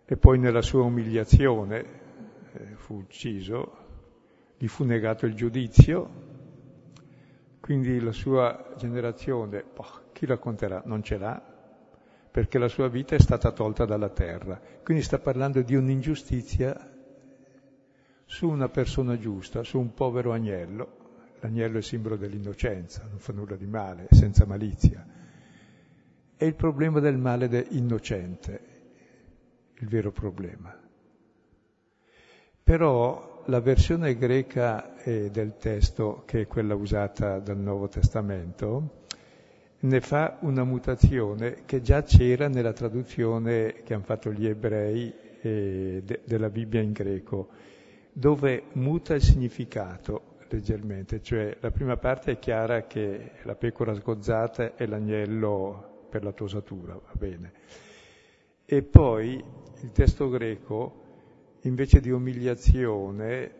[0.03, 1.85] e poi nella sua umiliazione
[2.51, 3.85] eh, fu ucciso,
[4.57, 6.25] gli fu negato il giudizio,
[7.61, 10.81] quindi la sua generazione, oh, chi racconterà?
[10.85, 11.41] Non ce l'ha,
[12.29, 14.59] perché la sua vita è stata tolta dalla terra.
[14.83, 16.93] Quindi sta parlando di un'ingiustizia
[18.25, 20.95] su una persona giusta, su un povero agnello.
[21.39, 25.05] L'agnello è simbolo dell'innocenza, non fa nulla di male, senza malizia.
[26.37, 28.59] È il problema del male de innocente,
[29.73, 30.71] il vero problema.
[32.61, 39.05] Però la versione greca eh, del testo, che è quella usata dal Nuovo Testamento,
[39.79, 46.03] ne fa una mutazione che già c'era nella traduzione che hanno fatto gli ebrei eh,
[46.05, 47.47] de- della Bibbia in greco,
[48.13, 54.75] dove muta il significato leggermente, cioè la prima parte è chiara che la pecora sgozzata
[54.75, 57.51] è l'agnello per la tosatura, va bene.
[58.65, 59.43] E poi
[59.81, 61.05] il testo greco
[61.61, 63.51] invece di umiliazione,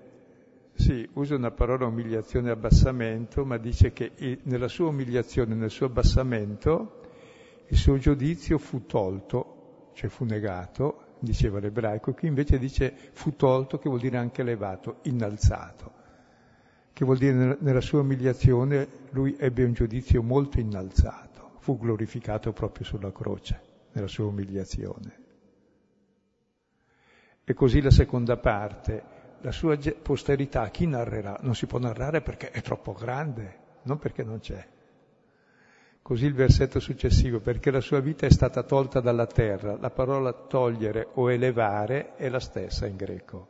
[0.73, 4.11] sì, usa una parola umiliazione e abbassamento, ma dice che
[4.43, 7.01] nella sua umiliazione, nel suo abbassamento,
[7.67, 13.79] il suo giudizio fu tolto, cioè fu negato, diceva l'ebraico, qui invece dice fu tolto,
[13.79, 15.91] che vuol dire anche elevato, innalzato,
[16.93, 21.26] che vuol dire nella sua umiliazione lui ebbe un giudizio molto innalzato,
[21.67, 23.59] fu glorificato proprio sulla croce,
[23.91, 25.25] nella sua umiliazione.
[27.43, 29.03] E così la seconda parte,
[29.41, 31.37] la sua posterità, chi narrerà?
[31.41, 34.65] Non si può narrare perché è troppo grande, non perché non c'è.
[36.01, 39.75] Così il versetto successivo, perché la sua vita è stata tolta dalla terra.
[39.77, 43.49] La parola togliere o elevare è la stessa in greco.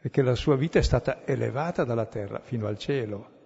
[0.00, 3.36] Perché la sua vita è stata elevata dalla terra fino al cielo.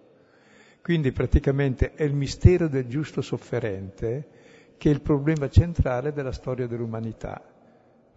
[0.83, 4.27] Quindi praticamente è il mistero del giusto sofferente
[4.75, 7.41] che è il problema centrale della storia dell'umanità.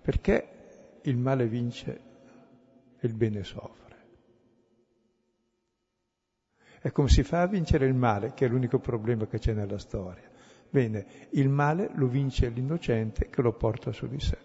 [0.03, 2.01] Perché il male vince
[2.99, 3.97] e il bene soffre.
[6.83, 9.79] E come si fa a vincere il male, che è l'unico problema che c'è nella
[9.79, 10.29] storia?
[10.69, 14.39] Bene, il male lo vince l'innocente che lo porta su di sé.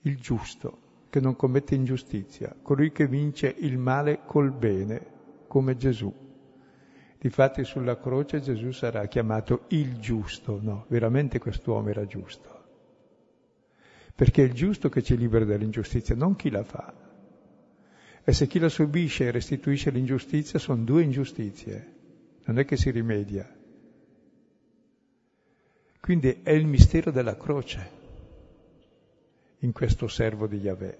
[0.00, 5.18] Il giusto, che non commette ingiustizia, colui che vince il male col bene,
[5.50, 6.14] come Gesù.
[7.18, 12.60] Difatti sulla croce Gesù sarà chiamato il giusto, no, veramente quest'uomo era giusto
[14.20, 16.92] perché è il giusto che ci libera dall'ingiustizia, non chi la fa.
[18.22, 21.94] E se chi la subisce e restituisce l'ingiustizia sono due ingiustizie,
[22.44, 23.50] non è che si rimedia.
[26.02, 27.90] Quindi è il mistero della croce
[29.60, 30.98] in questo servo di Yahweh,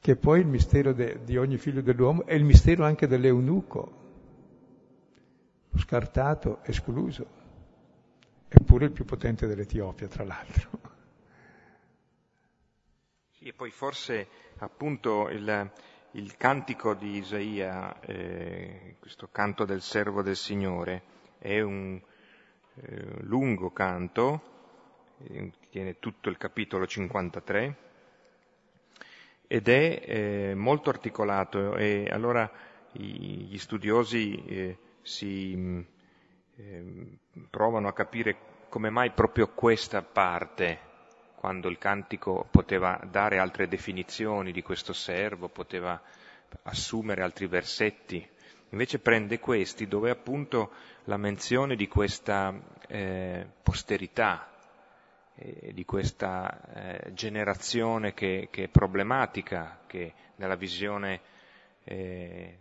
[0.00, 3.98] che poi il mistero de, di ogni figlio dell'uomo è il mistero anche dell'eunuco,
[5.76, 7.38] scartato, escluso
[8.52, 10.70] Eppure il più potente dell'Etiopia, tra l'altro.
[13.30, 14.26] Sì, e poi forse
[14.58, 15.70] appunto il,
[16.12, 21.02] il cantico di Isaia, eh, questo canto del servo del Signore,
[21.38, 22.02] è un
[22.74, 24.42] eh, lungo canto,
[25.18, 27.89] eh, tiene tutto il capitolo 53
[29.52, 31.74] ed è eh, molto articolato.
[31.74, 32.48] E allora
[32.92, 35.84] gli studiosi eh, si
[36.56, 37.18] ehm,
[37.50, 38.36] provano a capire
[38.68, 40.78] come mai proprio questa parte
[41.34, 46.00] quando il cantico poteva dare altre definizioni di questo servo, poteva
[46.62, 48.24] assumere altri versetti,
[48.68, 50.70] invece prende questi dove appunto
[51.04, 52.54] la menzione di questa
[52.86, 54.48] eh, posterità,
[55.72, 61.20] di questa eh, generazione che, che, è problematica, che nella visione,
[61.84, 62.58] eh,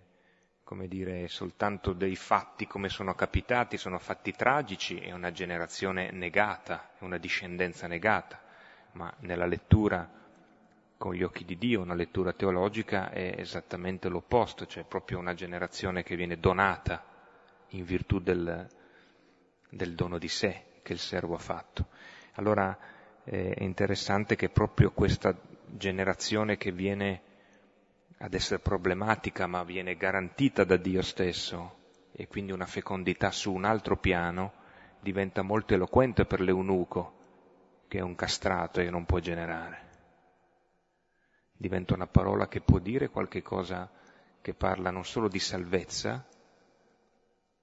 [0.63, 6.91] come dire, soltanto dei fatti come sono capitati, sono fatti tragici, è una generazione negata,
[6.97, 8.47] è una discendenza negata
[8.93, 10.17] ma nella lettura
[10.97, 16.03] con gli occhi di Dio, una lettura teologica, è esattamente l'opposto, cioè proprio una generazione
[16.03, 17.05] che viene donata
[17.69, 18.67] in virtù del,
[19.69, 21.87] del dono di sé che il servo ha fatto.
[22.39, 22.75] Allora
[23.25, 25.35] eh, è interessante che proprio questa
[25.65, 27.21] generazione che viene
[28.19, 31.75] ad essere problematica, ma viene garantita da Dio stesso,
[32.13, 34.53] e quindi una fecondità su un altro piano,
[35.01, 37.17] diventa molto eloquente per l'eunuco,
[37.89, 39.87] che è un castrato e non può generare.
[41.51, 43.91] Diventa una parola che può dire qualche cosa
[44.39, 46.25] che parla non solo di salvezza,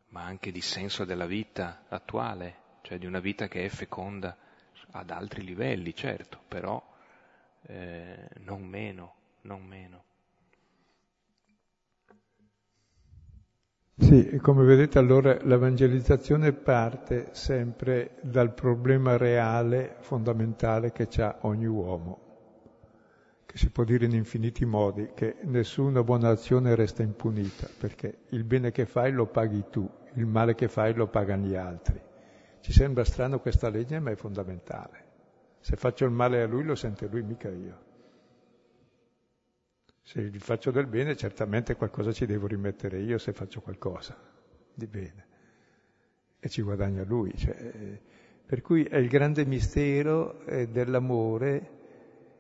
[0.09, 4.37] ma anche di senso della vita attuale, cioè di una vita che è feconda
[4.99, 6.83] ad altri livelli, certo, però
[7.63, 10.05] eh, non meno, non meno.
[13.99, 22.19] Sì, come vedete allora l'evangelizzazione parte sempre dal problema reale, fondamentale che ha ogni uomo,
[23.47, 28.45] che si può dire in infiniti modi, che nessuna buona azione resta impunita, perché il
[28.45, 31.99] bene che fai lo paghi tu, il male che fai lo pagano gli altri.
[32.67, 35.05] Ci sembra strano questa legge, ma è fondamentale.
[35.61, 37.79] Se faccio il male a lui lo sente lui, mica io.
[40.03, 44.19] Se gli faccio del bene, certamente qualcosa ci devo rimettere io se faccio qualcosa
[44.75, 45.27] di bene.
[46.41, 47.33] E ci guadagna lui.
[47.37, 48.01] Cioè,
[48.45, 51.71] per cui è il grande mistero eh, dell'amore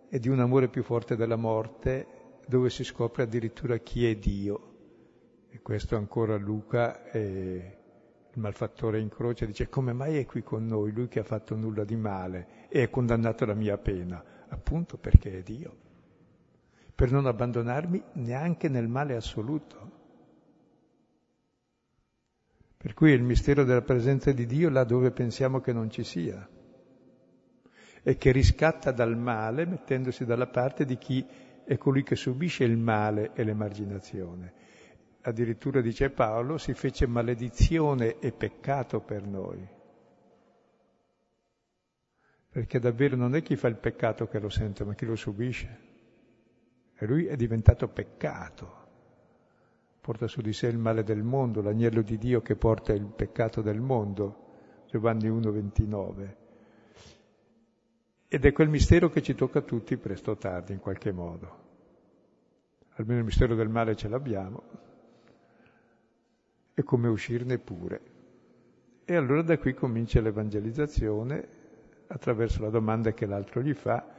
[0.09, 4.75] e di un amore più forte della morte, dove si scopre addirittura chi è Dio.
[5.51, 7.85] E questo ancora Luca, eh,
[8.37, 11.57] il malfattore in croce, dice come mai è qui con noi, lui che ha fatto
[11.57, 14.23] nulla di male e è condannato alla mia pena?
[14.49, 15.85] Appunto perché è Dio
[16.97, 19.91] per non abbandonarmi neanche nel male assoluto.
[22.79, 26.03] Per cui è il mistero della presenza di Dio là dove pensiamo che non ci
[26.03, 26.49] sia
[28.03, 31.27] e che riscatta dal male mettendosi dalla parte di chi
[31.65, 34.53] è colui che subisce il male e l'emarginazione.
[35.27, 39.69] Addirittura dice Paolo, si fece maledizione e peccato per noi.
[42.49, 45.81] Perché davvero non è chi fa il peccato che lo sente, ma chi lo subisce.
[46.95, 48.85] E lui è diventato peccato.
[50.01, 53.63] Porta su di sé il male del mondo, l'agnello di Dio che porta il peccato
[53.63, 54.45] del mondo.
[54.87, 56.37] Giovanni 1,29.
[58.29, 61.65] Ed è quel mistero che ci tocca a tutti presto o tardi, in qualche modo.
[62.91, 64.86] Almeno il mistero del male ce l'abbiamo.
[66.79, 68.01] E come uscirne pure.
[69.05, 71.49] E allora da qui comincia l'evangelizzazione
[72.09, 74.15] attraverso la domanda che l'altro gli fa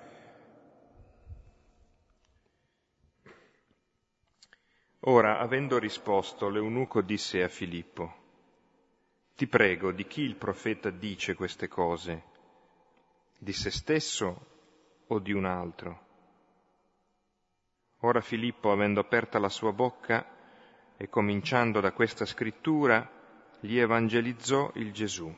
[5.09, 8.13] Ora, avendo risposto, l'eunuco disse a Filippo,
[9.35, 12.23] Ti prego, di chi il profeta dice queste cose?
[13.37, 14.45] Di se stesso
[15.07, 16.05] o di un altro?
[17.99, 20.25] Ora Filippo, avendo aperta la sua bocca
[20.97, 23.07] e cominciando da questa scrittura,
[23.59, 25.33] gli evangelizzò il Gesù.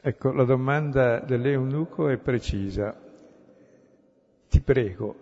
[0.00, 2.98] Ecco, la domanda dell'eunuco è precisa.
[4.48, 5.16] Ti prego,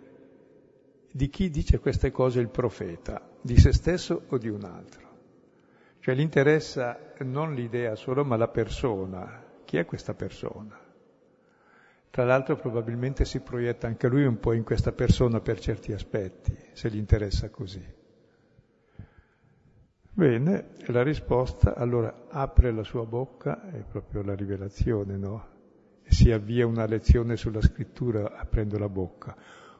[1.11, 5.11] di chi dice queste cose il profeta, di se stesso o di un altro.
[5.99, 9.41] Cioè gli interessa non l'idea solo, ma la persona.
[9.63, 10.82] Chi è questa persona?
[12.13, 16.55] Tra l'altro probabilmente si proietta anche lui un po' in questa persona per certi aspetti,
[16.73, 17.83] se gli interessa così.
[20.11, 25.47] Bene, la risposta allora apre la sua bocca, è proprio la rivelazione, no?
[26.03, 29.35] Si avvia una lezione sulla scrittura aprendo la bocca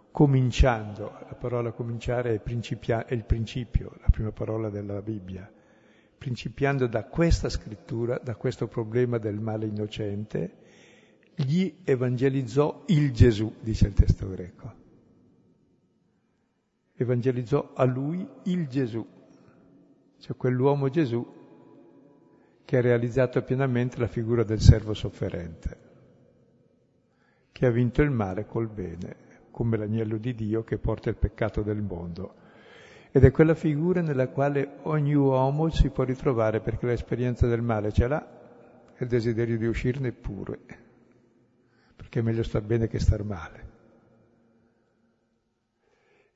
[0.09, 5.47] cominciando, la parola cominciare è, è, il principio, la prima parola della Bibbia,
[6.17, 10.61] principiando da questa scrittura, da questo problema del male innocente,
[11.35, 14.73] gli evangelizzò il Gesù, dice il testo greco.
[16.95, 19.05] Evangelizzò a lui il Gesù,
[20.19, 21.25] cioè quell'uomo Gesù
[22.63, 25.77] che ha realizzato pienamente la figura del servo sofferente,
[27.51, 29.15] che ha vinto il male col bene,
[29.51, 32.35] come l'agnello di Dio che porta il peccato del mondo.
[33.11, 37.91] Ed è quella figura nella quale ogni uomo si può ritrovare perché l'esperienza del male
[37.91, 38.27] ce l'ha
[38.95, 40.59] e il desiderio di uscirne pure,
[42.13, 43.71] perché è meglio star bene che star male.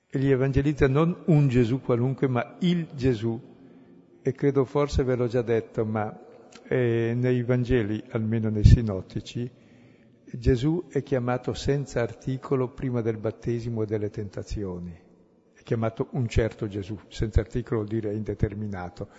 [0.10, 3.40] E gli evangelizza non un Gesù qualunque, ma il Gesù
[4.24, 6.20] e credo forse ve l'ho già detto, ma
[6.68, 9.50] eh, nei Vangeli, almeno nei sinottici,
[10.30, 15.00] Gesù è chiamato senza articolo prima del battesimo e delle tentazioni.
[15.54, 19.10] È chiamato un certo Gesù, senza articolo vuol dire indeterminato.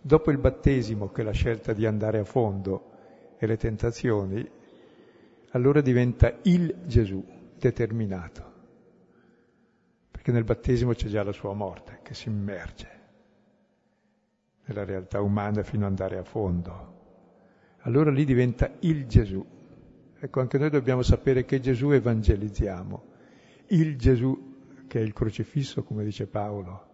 [0.00, 2.96] Dopo il battesimo, che è la scelta di andare a fondo,
[3.38, 4.56] e le tentazioni,
[5.50, 7.24] allora diventa il Gesù
[7.56, 8.52] determinato.
[10.10, 12.96] Perché nel battesimo c'è già la sua morte che si immerge
[14.64, 16.96] nella realtà umana fino ad andare a fondo.
[17.80, 19.44] Allora lì diventa il Gesù.
[20.20, 23.04] Ecco, anche noi dobbiamo sapere che Gesù evangelizziamo.
[23.68, 26.86] Il Gesù che è il crocifisso, come dice Paolo,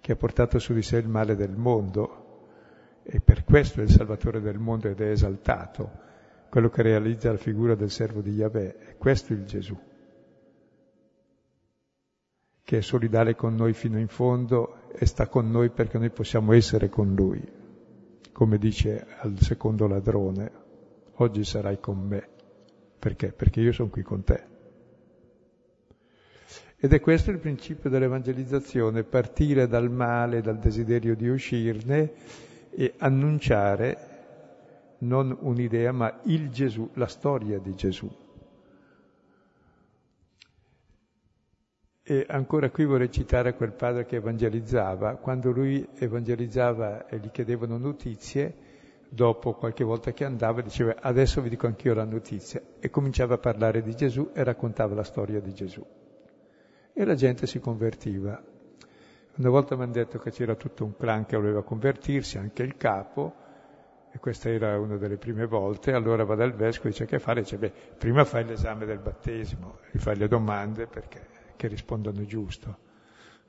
[0.00, 2.24] che ha portato su di sé il male del mondo
[3.02, 6.04] e per questo è il Salvatore del mondo ed è esaltato,
[6.56, 8.76] quello che realizza la figura del servo di Yahweh.
[8.88, 9.78] E questo è il Gesù
[12.62, 16.54] che è solidale con noi fino in fondo e sta con noi perché noi possiamo
[16.54, 17.46] essere con lui.
[18.32, 20.50] Come dice al secondo ladrone,
[21.16, 22.26] oggi sarai con me.
[22.98, 23.32] Perché?
[23.32, 24.42] Perché io sono qui con te.
[26.78, 32.12] Ed è questo il principio dell'evangelizzazione, partire dal male, dal desiderio di uscirne
[32.70, 34.15] e annunciare
[34.98, 38.24] non un'idea, ma il Gesù, la storia di Gesù.
[42.08, 45.16] E ancora qui vorrei citare quel padre che evangelizzava.
[45.16, 48.54] Quando lui evangelizzava e gli chiedevano notizie,
[49.08, 53.38] dopo qualche volta che andava diceva adesso vi dico anch'io la notizia e cominciava a
[53.38, 55.84] parlare di Gesù e raccontava la storia di Gesù.
[56.92, 58.40] E la gente si convertiva.
[59.38, 62.76] Una volta mi hanno detto che c'era tutto un clan che voleva convertirsi, anche il
[62.76, 63.34] capo,
[64.16, 67.42] e questa era una delle prime volte, allora va dal vescovo e dice che fare?
[67.42, 72.84] Dice, beh, prima fai l'esame del battesimo, gli fai le domande perché che rispondono giusto.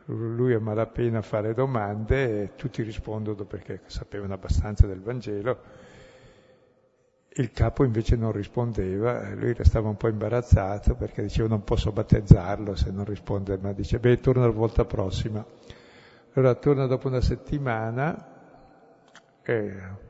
[0.05, 5.85] Lui a malapena fare domande e tutti rispondono perché sapevano abbastanza del Vangelo.
[7.29, 12.75] Il capo invece non rispondeva, lui restava un po' imbarazzato perché diceva non posso battezzarlo
[12.75, 15.45] se non risponde, ma dice beh torna la volta prossima.
[16.33, 18.35] Allora torna dopo una settimana
[19.43, 20.05] e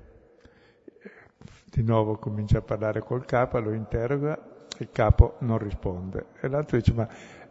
[1.77, 4.35] di nuovo comincia a parlare col capo, lo interroga,
[4.79, 6.25] il capo non risponde.
[6.41, 7.07] E l'altro dice ma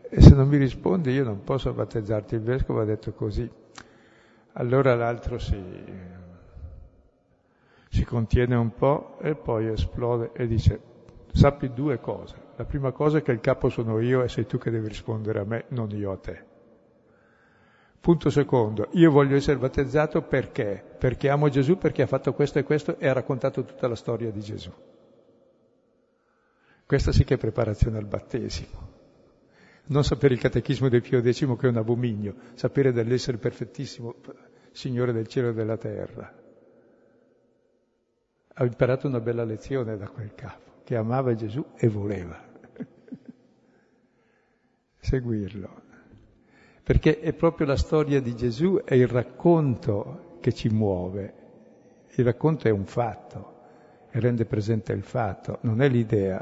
[0.09, 3.49] e se non mi rispondi io non posso battezzarti, il vescovo ha detto così.
[4.55, 5.63] Allora l'altro si,
[7.89, 10.81] si contiene un po' e poi esplode e dice,
[11.33, 12.35] sappi due cose.
[12.57, 15.39] La prima cosa è che il capo sono io e sei tu che devi rispondere
[15.39, 16.56] a me, non io a te.
[18.07, 20.81] Punto secondo, io voglio essere battezzato perché?
[20.97, 24.31] Perché amo Gesù, perché ha fatto questo e questo e ha raccontato tutta la storia
[24.31, 24.71] di Gesù.
[26.87, 28.95] Questa sì che è preparazione al battesimo
[29.87, 34.15] non sapere il catechismo del Pio X che è un abominio, sapere dell'essere perfettissimo
[34.71, 36.33] Signore del cielo e della terra.
[38.55, 42.39] Ha imparato una bella lezione da quel capo, che amava Gesù e voleva
[45.01, 45.86] seguirlo.
[46.87, 51.35] Perché è proprio la storia di Gesù, è il racconto che ci muove.
[52.15, 53.55] Il racconto è un fatto
[54.09, 56.41] e rende presente il fatto, non è l'idea.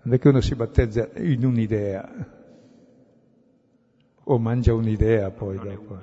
[0.00, 2.08] Non è che uno si battezza in un'idea
[4.24, 6.00] o mangia un'idea poi non dopo.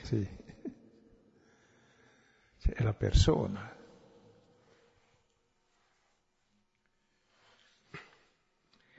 [0.00, 0.26] Sì.
[2.60, 3.73] Cioè, è la persona.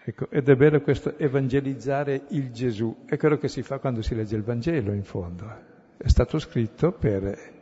[0.07, 3.05] Ecco, ed è bello questo evangelizzare il Gesù.
[3.07, 5.51] È quello che si fa quando si legge il Vangelo, in fondo.
[5.97, 7.53] È stato scritto per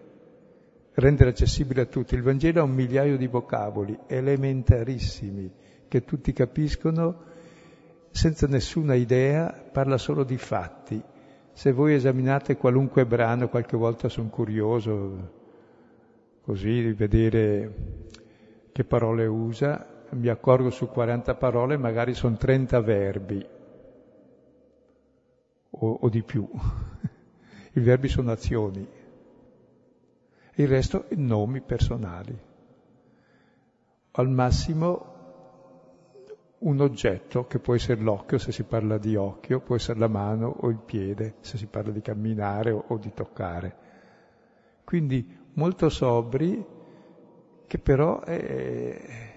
[0.96, 2.16] rendere accessibile a tutti.
[2.16, 5.50] Il Vangelo ha un migliaio di vocaboli elementarissimi
[5.88, 7.32] che tutti capiscono
[8.12, 11.02] senza nessuna idea, parla solo di fatti.
[11.54, 15.32] Se voi esaminate qualunque brano, qualche volta sono curioso
[16.42, 17.74] così di vedere
[18.74, 23.46] che parole usa, mi accorgo su 40 parole, magari sono 30 verbi
[25.70, 26.48] o, o di più.
[27.74, 28.88] I verbi sono azioni.
[30.56, 32.38] Il resto nomi personali.
[34.12, 35.12] Al massimo
[36.60, 40.48] un oggetto che può essere l'occhio se si parla di occhio, può essere la mano
[40.48, 43.76] o il piede se si parla di camminare o, o di toccare.
[44.84, 46.64] Quindi molto sobri
[47.66, 49.33] che però è,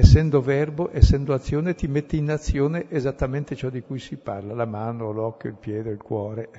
[0.00, 4.64] essendo verbo, essendo azione, ti mette in azione esattamente ciò di cui si parla, la
[4.64, 6.50] mano, l'occhio, il piede, il cuore,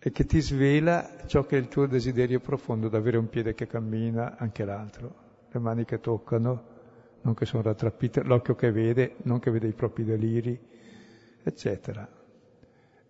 [0.00, 3.54] e che ti svela ciò che è il tuo desiderio profondo, di avere un piede
[3.54, 5.14] che cammina, anche l'altro,
[5.48, 6.64] le mani che toccano,
[7.20, 10.58] non che sono rattrappite, l'occhio che vede, non che vede i propri deliri,
[11.40, 12.08] eccetera.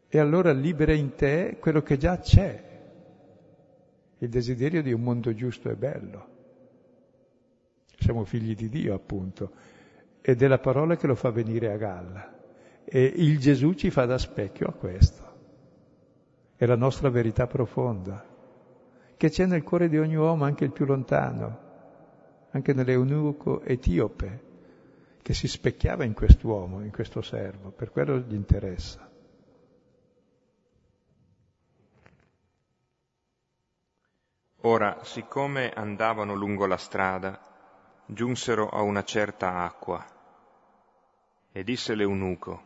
[0.07, 2.71] E allora libera in te quello che già c'è,
[4.19, 6.32] il desiderio di un mondo giusto e bello.
[8.03, 9.53] Siamo figli di Dio, appunto,
[10.21, 12.41] ed è la parola che lo fa venire a galla.
[12.85, 15.31] E il Gesù ci fa da specchio a questo.
[16.57, 18.27] È la nostra verità profonda,
[19.17, 21.71] che c'è nel cuore di ogni uomo, anche il più lontano
[22.53, 24.51] anche nell'eunuco etiope,
[25.23, 29.09] che si specchiava in quest'uomo, in questo servo, per quello gli interessa.
[34.65, 37.41] Ora, siccome andavano lungo la strada,
[38.07, 40.05] giunsero a una certa acqua
[41.53, 42.63] e disse l'eunuco,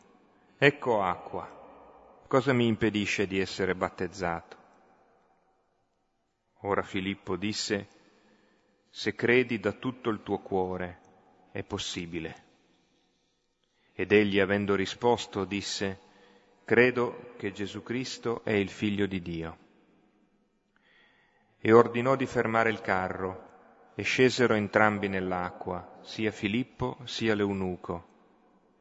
[0.58, 4.56] ecco acqua, cosa mi impedisce di essere battezzato?
[6.60, 7.88] Ora Filippo disse,
[8.90, 11.00] se credi da tutto il tuo cuore,
[11.52, 12.44] è possibile.
[13.92, 16.00] Ed egli, avendo risposto, disse,
[16.64, 19.58] credo che Gesù Cristo è il figlio di Dio.
[21.58, 23.45] E ordinò di fermare il carro,
[23.96, 28.06] e scesero entrambi nell'acqua, sia Filippo sia l'eunuco,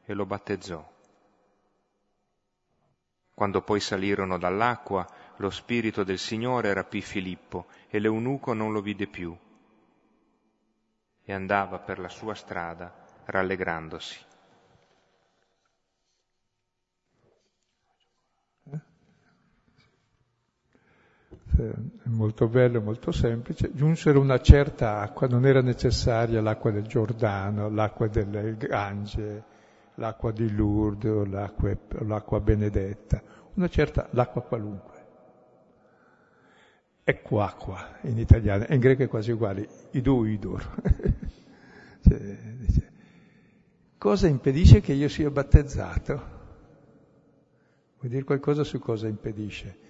[0.04, 0.94] e lo battezzò.
[3.34, 5.04] Quando poi salirono dall'acqua,
[5.38, 9.36] lo spirito del Signore rapì Filippo, e l'eunuco non lo vide più
[11.28, 12.94] e andava per la sua strada
[13.24, 14.24] rallegrandosi.
[22.04, 23.72] Molto bello, molto semplice.
[23.74, 29.44] Giunsero una certa acqua, non era necessaria l'acqua del Giordano, l'acqua del Gange,
[29.94, 33.22] l'acqua di Lourdes, l'acqua, l'acqua benedetta,
[33.54, 34.94] una certa, l'acqua qualunque.
[37.04, 41.24] Equacqua in italiano, in greco è quasi uguale, iduidur.
[42.06, 42.92] Cioè, dice,
[43.98, 46.34] cosa impedisce che io sia battezzato?
[47.98, 49.85] Vuoi dire qualcosa su cosa impedisce?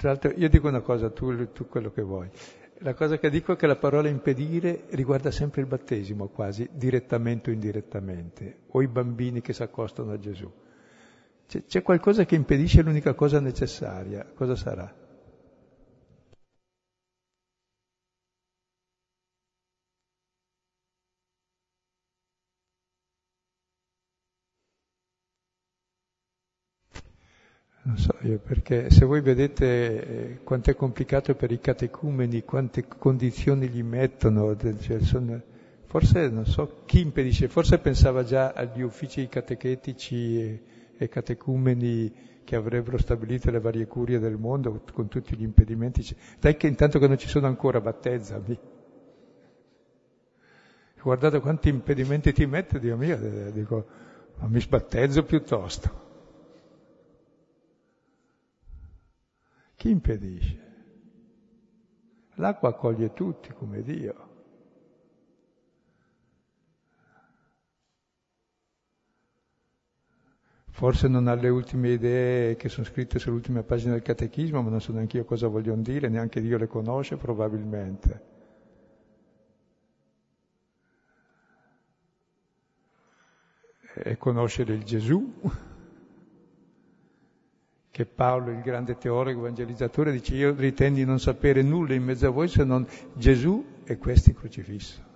[0.00, 2.26] Tra l'altro io dico una cosa, tu, tu quello che vuoi.
[2.78, 7.50] La cosa che dico è che la parola impedire riguarda sempre il battesimo, quasi, direttamente
[7.50, 10.50] o indirettamente, o i bambini che si accostano a Gesù.
[11.46, 14.90] C'è, c'è qualcosa che impedisce l'unica cosa necessaria, cosa sarà?
[27.90, 32.86] Non so io, perché se voi vedete eh, quanto è complicato per i catecumeni, quante
[32.86, 35.42] condizioni gli mettono, cioè sono,
[35.86, 40.62] forse non so chi impedisce, forse pensava già agli uffici catechetici e,
[40.96, 42.12] e catecumeni
[42.44, 46.06] che avrebbero stabilito le varie curie del mondo con tutti gli impedimenti.
[46.38, 48.58] Dai che intanto che non ci sono ancora, battezzami.
[51.02, 53.84] Guardate quanti impedimenti ti mette, Dio mio, eh, dico,
[54.36, 56.09] ma mi sbattezzo piuttosto.
[59.80, 60.58] Chi impedisce?
[62.34, 64.28] L'acqua accoglie tutti come Dio.
[70.68, 74.82] Forse non ha le ultime idee che sono scritte sull'ultima pagina del catechismo, ma non
[74.82, 78.24] so neanche io cosa vogliono dire, neanche Dio le conosce probabilmente.
[83.94, 85.40] E conoscere il Gesù
[87.90, 92.26] che Paolo, il grande teologo evangelizzatore, dice io ritengo di non sapere nulla in mezzo
[92.26, 95.08] a voi se non Gesù e questo crocifisso.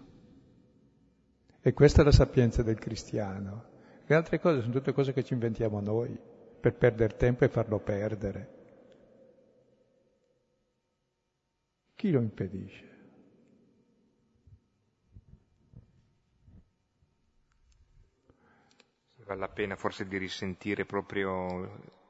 [1.60, 3.72] E questa è la sapienza del cristiano.
[4.06, 6.18] Le altre cose sono tutte cose che ci inventiamo noi
[6.60, 8.52] per perdere tempo e farlo perdere.
[11.94, 12.92] Chi lo impedisce?
[19.24, 22.02] Vale la pena forse di risentire proprio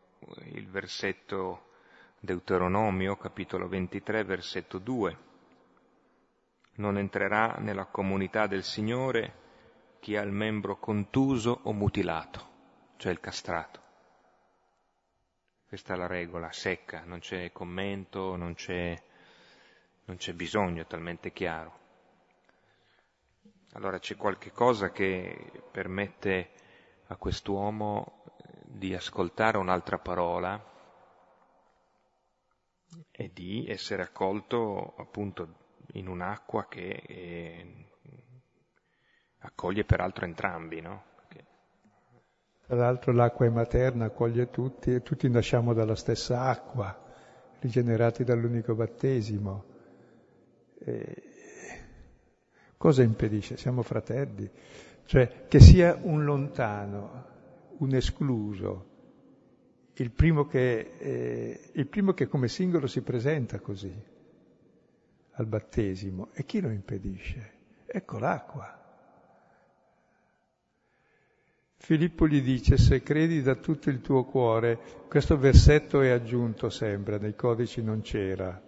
[0.53, 1.73] il versetto
[2.19, 5.19] Deuteronomio, capitolo 23, versetto 2.
[6.77, 9.43] Non entrerà nella comunità del Signore
[10.01, 12.49] chi ha il membro contuso o mutilato,
[12.97, 13.81] cioè il castrato.
[15.67, 19.03] Questa è la regola, secca, non c'è commento, non c'è,
[20.05, 21.79] non c'è bisogno, è talmente chiaro.
[23.73, 26.51] Allora c'è qualche cosa che permette
[27.09, 28.14] a quest'uomo
[28.75, 30.73] di ascoltare un'altra parola
[33.11, 35.63] e di essere accolto appunto
[35.93, 37.87] in un'acqua che eh,
[39.39, 41.05] accoglie peraltro entrambi, no?
[41.17, 41.47] Perché...
[42.67, 47.01] Tra l'altro l'acqua è materna, accoglie tutti e tutti nasciamo dalla stessa acqua,
[47.61, 49.65] rigenerati dall'unico battesimo.
[50.81, 51.23] E...
[52.77, 53.57] Cosa impedisce?
[53.57, 54.51] Siamo fratelli.
[55.07, 57.34] Cioè che sia un lontano,
[57.85, 58.93] un escluso,
[59.95, 63.95] il primo che, eh, il primo che come singolo si presenta così
[65.33, 66.31] al battesimo.
[66.33, 67.53] E chi lo impedisce?
[67.87, 68.81] Ecco l'acqua.
[71.77, 77.19] Filippo gli dice, se credi da tutto il tuo cuore, questo versetto è aggiunto sempre,
[77.19, 78.59] nei codici non c'era,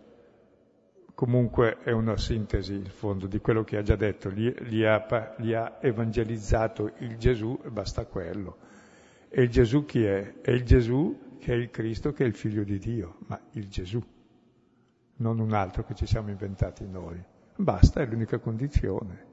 [1.15, 5.79] comunque è una sintesi, in fondo, di quello che ha già detto, gli, ha, ha
[5.81, 8.59] evangelizzato il Gesù e basta quello.
[9.37, 10.41] E il Gesù chi è?
[10.41, 13.69] È il Gesù che è il Cristo, che è il figlio di Dio, ma il
[13.69, 14.03] Gesù,
[15.17, 17.23] non un altro che ci siamo inventati noi.
[17.57, 19.25] Basta, è l'unica condizione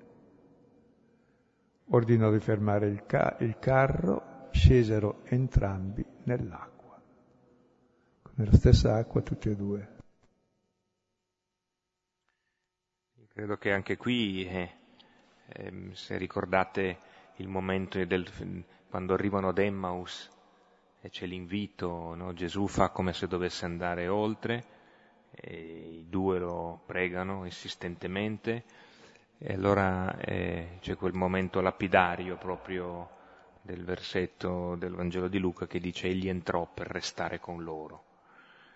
[1.87, 7.01] ordinò di fermare il, ca- il carro, scesero entrambi nell'acqua,
[8.33, 9.91] nella stessa acqua tutti e due.
[13.29, 14.71] Credo che anche qui, eh,
[15.47, 16.97] eh, se ricordate
[17.37, 18.27] il momento del,
[18.93, 20.29] quando arrivano ad Emmaus
[21.01, 22.31] e c'è l'invito, no?
[22.33, 24.65] Gesù fa come se dovesse andare oltre,
[25.47, 28.63] i due lo pregano insistentemente,
[29.39, 33.09] e allora eh, c'è quel momento lapidario proprio
[33.63, 38.03] del versetto del Vangelo di Luca che dice egli entrò per restare con loro.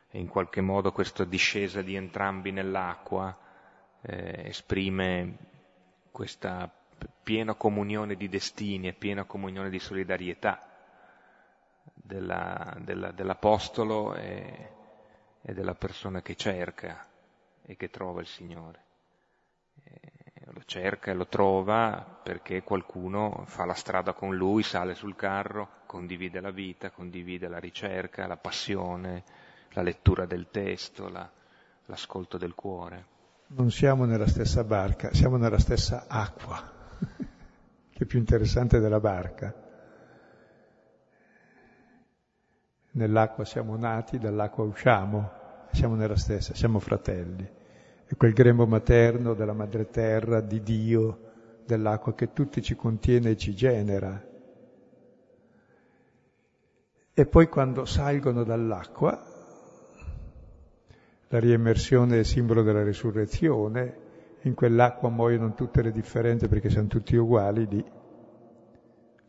[0.09, 3.37] E in qualche modo questa discesa di entrambi nell'acqua
[4.01, 5.37] eh, esprime
[6.09, 6.67] questa
[7.23, 10.61] piena comunione di destini e piena comunione di solidarietà
[11.93, 14.71] della, della, dell'Apostolo e,
[15.41, 17.05] e, della persona che cerca
[17.63, 18.85] e che trova il Signore
[20.51, 25.69] lo cerca e lo trova perché qualcuno fa la strada con lui, sale sul carro,
[25.85, 29.23] condivide la vita, condivide la ricerca, la passione,
[29.71, 31.29] la lettura del testo, la,
[31.85, 33.15] l'ascolto del cuore.
[33.47, 36.73] Non siamo nella stessa barca, siamo nella stessa acqua,
[37.89, 39.53] che è più interessante della barca.
[42.91, 45.31] Nell'acqua siamo nati, dall'acqua usciamo,
[45.71, 47.55] siamo nella stessa, siamo fratelli
[48.07, 51.19] è quel grembo materno della madre terra, di Dio,
[51.65, 54.25] dell'acqua che tutti ci contiene e ci genera.
[57.13, 59.21] E poi quando salgono dall'acqua,
[61.27, 64.05] la riemersione è simbolo della risurrezione,
[64.41, 67.85] in quell'acqua muoiono tutte le differenze perché siamo tutti uguali lì,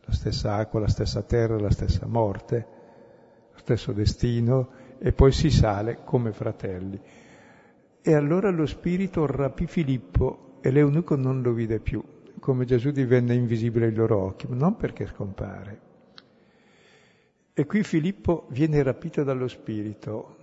[0.04, 2.66] la stessa acqua, la stessa terra, la stessa morte,
[3.52, 7.00] lo stesso destino, e poi si sale come fratelli.
[8.00, 12.02] E allora lo spirito rapì Filippo e l'eunuco non lo vide più,
[12.40, 15.80] come Gesù divenne invisibile ai loro occhi, non perché scompare.
[17.52, 20.36] E qui Filippo viene rapito dallo spirito.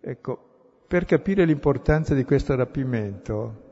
[0.00, 0.49] Ecco,
[0.90, 3.68] per capire l'importanza di questo rapimento,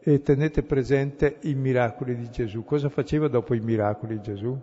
[0.00, 2.62] e tenete presente i miracoli di Gesù.
[2.62, 4.60] Cosa faceva dopo i miracoli Gesù?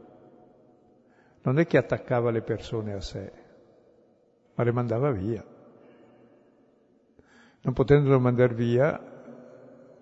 [1.42, 3.32] Non è che attaccava le persone a sé,
[4.54, 5.44] ma le mandava via
[7.62, 8.98] non potendolo mandare via,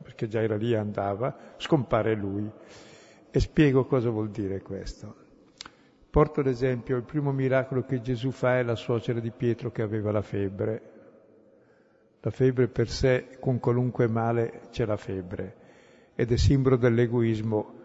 [0.04, 2.50] perché già era lì e andava, scompare lui.
[3.30, 5.26] E spiego cosa vuol dire questo.
[6.10, 10.12] Porto l'esempio, il primo miracolo che Gesù fa è la suocera di Pietro che aveva
[10.12, 10.92] la febbre.
[12.28, 15.56] La febbre per sé, con qualunque male, c'è la febbre
[16.14, 17.76] ed è simbolo dell'egoismo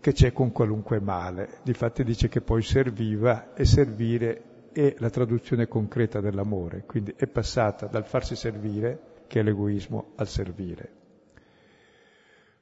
[0.00, 1.60] che c'è con qualunque male.
[1.62, 7.86] Difatti dice che poi serviva e servire è la traduzione concreta dell'amore, quindi è passata
[7.86, 10.92] dal farsi servire che è l'egoismo al servire.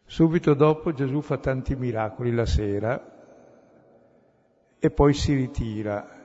[0.04, 3.16] Subito dopo Gesù fa tanti miracoli la sera
[4.78, 6.18] e poi si ritira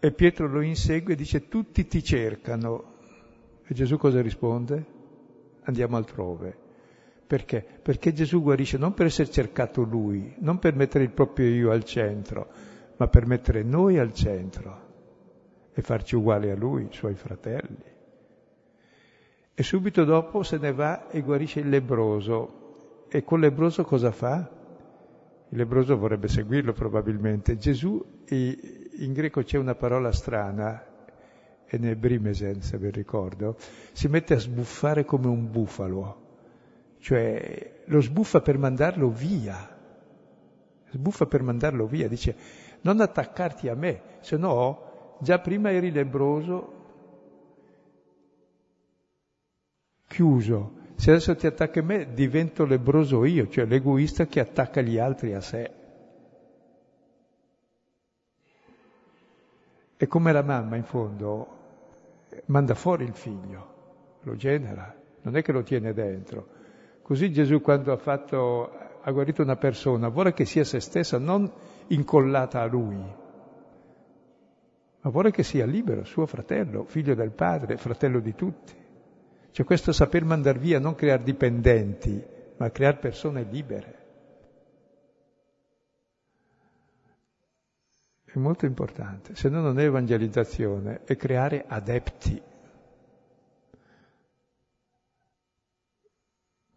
[0.00, 2.93] e Pietro lo insegue e dice tutti ti cercano.
[3.66, 4.84] E Gesù cosa risponde?
[5.62, 6.56] Andiamo altrove.
[7.26, 7.64] Perché?
[7.82, 11.82] Perché Gesù guarisce non per essere cercato lui, non per mettere il proprio io al
[11.84, 12.48] centro,
[12.96, 14.82] ma per mettere noi al centro
[15.72, 17.92] e farci uguali a lui, i suoi fratelli.
[19.54, 23.06] E subito dopo se ne va e guarisce il lebroso.
[23.08, 24.50] E col lebroso cosa fa?
[25.48, 27.56] Il lebroso vorrebbe seguirlo probabilmente.
[27.56, 30.84] Gesù in greco c'è una parola strana,
[31.74, 33.56] enebrimesen, se vi ricordo,
[33.92, 36.22] si mette a sbuffare come un bufalo,
[36.98, 39.76] cioè lo sbuffa per mandarlo via,
[40.90, 42.36] sbuffa per mandarlo via, dice
[42.82, 46.72] non attaccarti a me, se no già prima eri lebroso,
[50.06, 54.98] chiuso, se adesso ti attacca a me divento lebroso io, cioè l'egoista che attacca gli
[54.98, 55.70] altri a sé.
[59.96, 61.53] E come la mamma in fondo
[62.46, 66.46] manda fuori il figlio, lo genera, non è che lo tiene dentro.
[67.02, 68.70] Così Gesù quando ha, fatto,
[69.02, 71.50] ha guarito una persona vuole che sia se stessa, non
[71.88, 72.96] incollata a lui,
[75.00, 78.72] ma vuole che sia libero, suo fratello, figlio del padre, fratello di tutti.
[79.50, 82.24] Cioè questo saper mandare via, non creare dipendenti,
[82.56, 84.03] ma creare persone libere.
[88.34, 92.42] È molto importante, se no non è evangelizzazione, è creare adepti.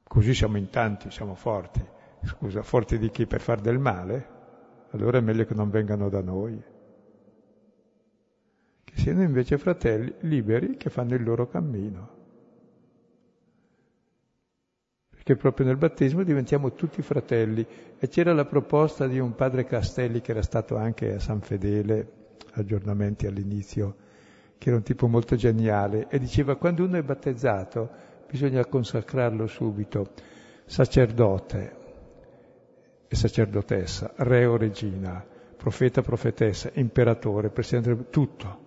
[0.03, 1.83] Così siamo in tanti, siamo forti.
[2.21, 3.25] Scusa, forti di chi?
[3.25, 4.27] Per far del male?
[4.91, 6.61] Allora è meglio che non vengano da noi.
[8.83, 12.16] Che siano invece fratelli liberi che fanno il loro cammino.
[15.27, 17.67] Che proprio nel battesimo diventiamo tutti fratelli.
[17.99, 22.11] E c'era la proposta di un padre Castelli che era stato anche a San Fedele,
[22.53, 23.93] aggiornamenti all'inizio,
[24.57, 27.89] che era un tipo molto geniale, e diceva quando uno è battezzato
[28.29, 30.11] bisogna consacrarlo subito,
[30.63, 31.75] sacerdote
[33.09, 35.25] e sacerdotessa, re o regina,
[35.57, 38.66] profeta, profetessa, imperatore, presidente, tutto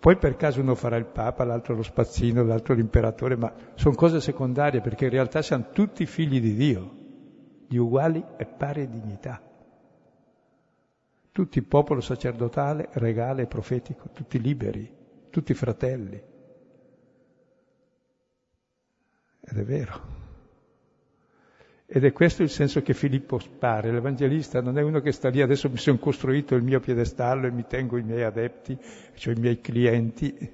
[0.00, 4.20] poi per caso uno farà il Papa, l'altro lo spazzino, l'altro l'imperatore, ma sono cose
[4.20, 6.94] secondarie perché in realtà siamo tutti figli di Dio,
[7.66, 9.42] di uguali e pari dignità.
[11.32, 14.88] Tutti popolo sacerdotale, regale e profetico, tutti liberi,
[15.30, 16.22] tutti fratelli.
[19.40, 20.26] Ed è vero.
[21.90, 23.90] Ed è questo il senso che Filippo spare.
[23.90, 27.50] L'Evangelista non è uno che sta lì, adesso mi sono costruito il mio piedestallo e
[27.50, 28.78] mi tengo i miei adepti,
[29.14, 30.52] cioè i miei clienti.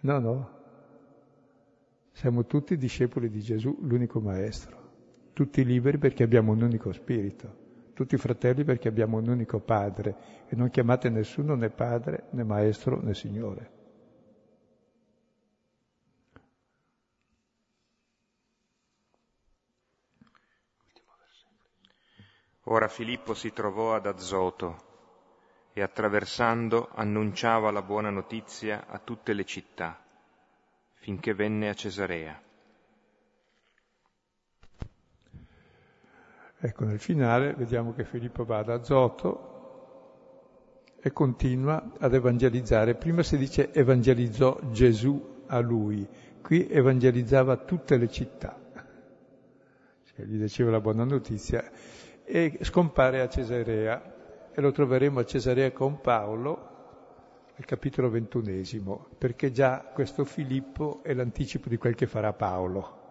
[0.00, 0.50] No, no.
[2.12, 4.80] Siamo tutti discepoli di Gesù, l'unico Maestro.
[5.34, 7.60] Tutti liberi perché abbiamo un unico spirito.
[7.92, 10.16] Tutti fratelli perché abbiamo un unico Padre.
[10.48, 13.80] E non chiamate nessuno né Padre, né Maestro, né Signore.
[22.66, 24.90] Ora Filippo si trovò ad Azoto
[25.72, 30.00] e attraversando annunciava la buona notizia a tutte le città,
[30.94, 32.40] finché venne a Cesarea.
[36.64, 39.50] Ecco, nel finale vediamo che Filippo va ad Azoto
[41.00, 42.94] e continua ad evangelizzare.
[42.94, 46.08] Prima si dice evangelizzò Gesù a lui,
[46.40, 48.56] qui evangelizzava tutte le città.
[50.04, 51.68] Cioè, gli diceva la buona notizia
[52.34, 56.70] e scompare a Cesarea e lo troveremo a Cesarea con Paolo
[57.54, 63.10] al capitolo ventunesimo, perché già questo Filippo è l'anticipo di quel che farà Paolo,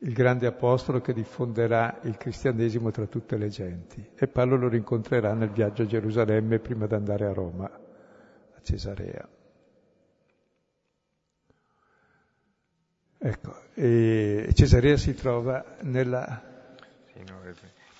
[0.00, 4.06] il grande apostolo che diffonderà il cristianesimo tra tutte le genti.
[4.14, 9.26] E Paolo lo rincontrerà nel viaggio a Gerusalemme prima di andare a Roma, a Cesarea.
[13.16, 16.52] Ecco, e Cesarea si trova nella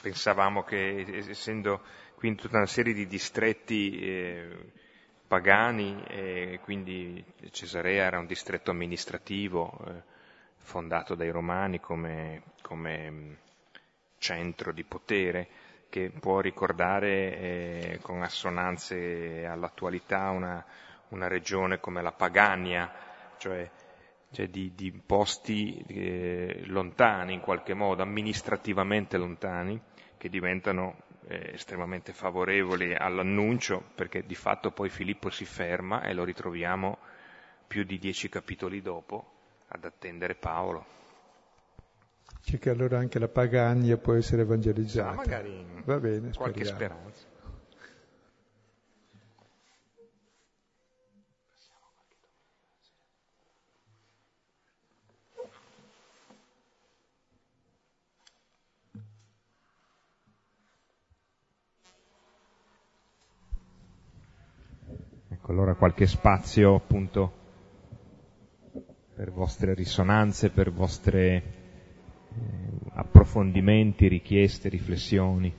[0.01, 1.81] pensavamo che essendo
[2.15, 4.73] quindi tutta una serie di distretti eh,
[5.27, 10.03] pagani, e quindi Cesarea era un distretto amministrativo eh,
[10.59, 13.33] fondato dai romani come, come mm,
[14.19, 15.49] centro di potere,
[15.91, 20.65] che può ricordare eh, con assonanze all'attualità una,
[21.09, 22.91] una regione come la Pagania,
[23.37, 23.69] cioè
[24.35, 29.81] cioè di, di posti eh, lontani in qualche modo, amministrativamente lontani,
[30.19, 30.97] che diventano
[31.29, 36.99] eh, estremamente favorevoli all'annuncio, perché di fatto poi Filippo si ferma e lo ritroviamo
[37.69, 39.25] più di dieci capitoli dopo
[39.69, 40.85] ad attendere Paolo.
[42.43, 45.11] C'è che allora anche la Pagania può essere evangelizzata.
[45.11, 47.34] Ah, magari Va bene, qualche speranza.
[65.45, 67.33] Ecco, allora qualche spazio appunto
[69.15, 71.43] per vostre risonanze, per vostri eh,
[72.95, 75.53] approfondimenti, richieste, riflessioni.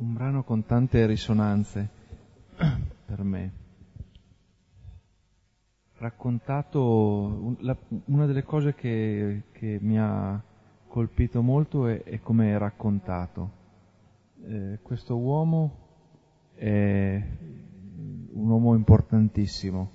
[0.00, 1.88] un brano con tante risonanze
[3.04, 3.52] per me.
[5.96, 7.56] Raccontato,
[8.04, 10.40] una delle cose che, che mi ha
[10.86, 13.50] colpito molto è, è come è raccontato.
[14.46, 15.76] Eh, questo uomo
[16.54, 17.20] è
[18.34, 19.90] un uomo importantissimo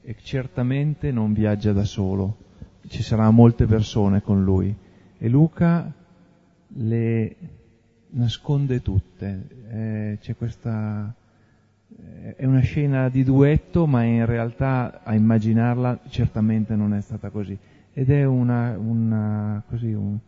[0.00, 2.38] e certamente non viaggia da solo,
[2.86, 4.74] ci saranno molte persone con lui
[5.18, 5.92] e Luca
[6.68, 7.36] le
[8.14, 11.14] nasconde tutte, eh, c'è questa
[11.96, 17.30] eh, è una scena di duetto, ma in realtà a immaginarla certamente non è stata
[17.30, 17.56] così.
[17.92, 20.18] Ed è una, una, così, un,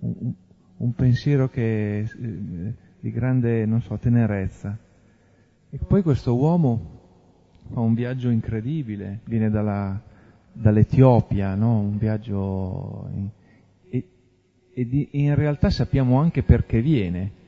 [0.00, 0.32] un,
[0.76, 4.76] un, pensiero che, eh, di grande, non so, tenerezza.
[5.70, 6.98] E poi questo uomo
[7.72, 10.00] fa un viaggio incredibile, viene dalla,
[10.52, 11.80] dall'Etiopia, no?
[11.80, 13.08] un viaggio...
[13.12, 13.28] In,
[14.72, 17.38] e di, in realtà sappiamo anche perché viene.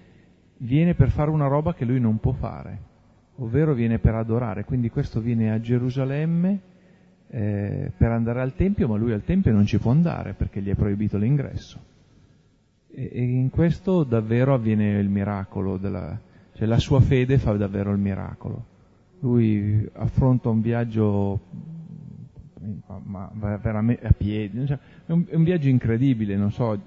[0.58, 2.90] Viene per fare una roba che lui non può fare
[3.36, 6.60] ovvero viene per adorare, quindi questo viene a Gerusalemme
[7.28, 10.68] eh, per andare al Tempio, ma lui al Tempio non ci può andare perché gli
[10.68, 11.78] è proibito l'ingresso.
[12.90, 16.18] E, e in questo davvero avviene il miracolo, della,
[16.54, 18.66] cioè la sua fede fa davvero il miracolo.
[19.20, 21.40] Lui affronta un viaggio
[23.04, 26.78] ma, ma veramente a piedi, cioè, è, un, è un viaggio incredibile, non so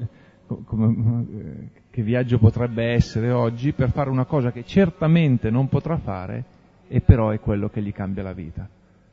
[0.45, 6.43] come, che viaggio potrebbe essere oggi per fare una cosa che certamente non potrà fare
[6.87, 8.67] e però è quello che gli cambia la vita.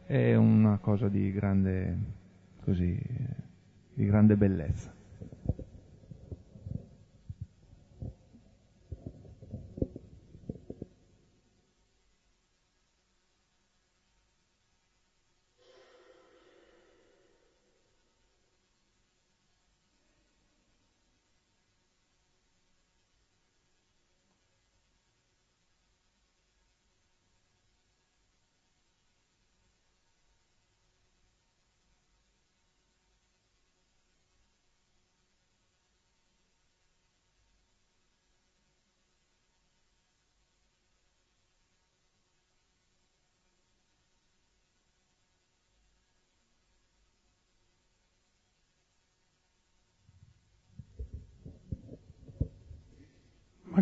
[0.04, 1.96] È una cosa di grande,
[2.64, 2.98] così,
[3.94, 4.92] di grande bellezza.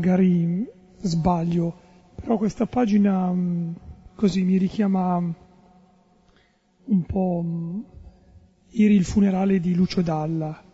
[0.01, 0.67] Magari
[1.03, 1.79] sbaglio,
[2.15, 3.73] però questa pagina mm,
[4.15, 5.17] così mi richiama
[6.85, 7.81] un po' mm,
[8.71, 10.65] ieri il funerale di Lucio Dalla,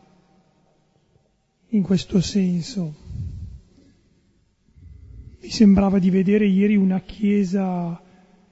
[1.71, 2.95] in questo senso.
[5.43, 8.01] Mi sembrava di vedere ieri una chiesa,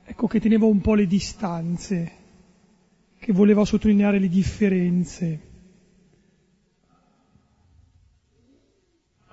[0.05, 2.13] ecco, che teneva un po' le distanze,
[3.17, 5.53] che voleva sottolineare le differenze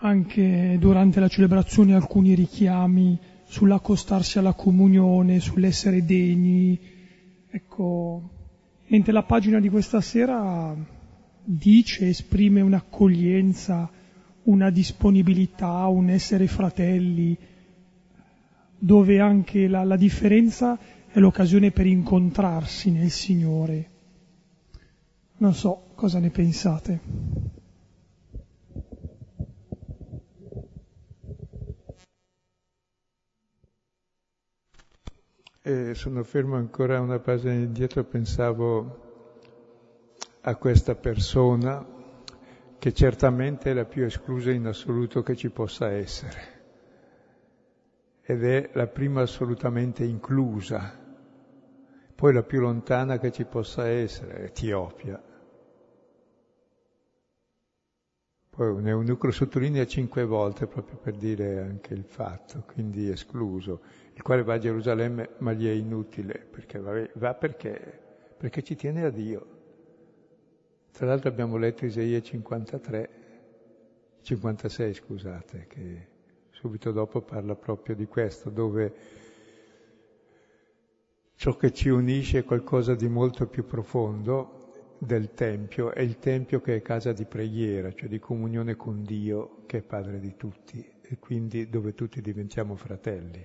[0.04, 6.80] anche durante la celebrazione alcuni richiami sull'accostarsi alla comunione, sull'essere degni.
[7.49, 8.30] Ecco,
[8.88, 10.76] mentre la pagina di questa sera
[11.43, 13.89] dice, esprime un'accoglienza,
[14.43, 17.38] una disponibilità, un essere fratelli,
[18.80, 20.80] dove anche la, la differenza
[21.12, 23.89] è l'occasione per incontrarsi nel Signore.
[25.38, 27.61] Non so cosa ne pensate.
[35.64, 39.09] E sono fermo ancora una pagina indietro, pensavo
[40.41, 41.86] a questa persona
[42.80, 46.59] che certamente è la più esclusa in assoluto che ci possa essere
[48.24, 50.97] ed è la prima assolutamente inclusa,
[52.16, 55.22] poi la più lontana che ci possa essere, Etiopia.
[58.62, 63.82] Poi un eunucro sottolinea cinque volte proprio per dire anche il fatto, quindi escluso
[64.14, 67.99] il quale va a Gerusalemme ma gli è inutile, perché va, va perché,
[68.38, 69.45] perché ci tiene a Dio.
[70.91, 73.09] Tra l'altro abbiamo letto Isaia 53,
[74.22, 76.07] 56 scusate, che
[76.51, 78.93] subito dopo parla proprio di questo, dove
[81.34, 84.61] ciò che ci unisce è qualcosa di molto più profondo
[85.04, 89.64] del Tempio, è il Tempio che è casa di preghiera, cioè di comunione con Dio,
[89.66, 93.43] che è Padre di tutti, e quindi dove tutti diventiamo fratelli.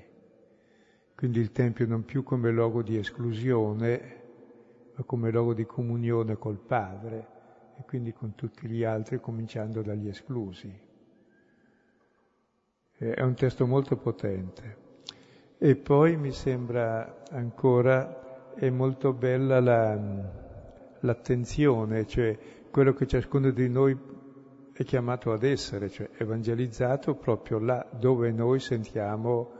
[1.15, 4.23] Quindi il Tempio non più come luogo di esclusione,
[4.95, 7.27] ma come luogo di comunione col Padre
[7.79, 10.71] e quindi con tutti gli altri, cominciando dagli esclusi.
[12.99, 14.85] È un testo molto potente.
[15.57, 20.45] E poi mi sembra ancora, è molto bella la,
[21.07, 22.37] l'attenzione, cioè
[22.71, 23.97] quello che ciascuno di noi
[24.73, 29.53] è chiamato ad essere, cioè evangelizzato proprio là dove noi sentiamo,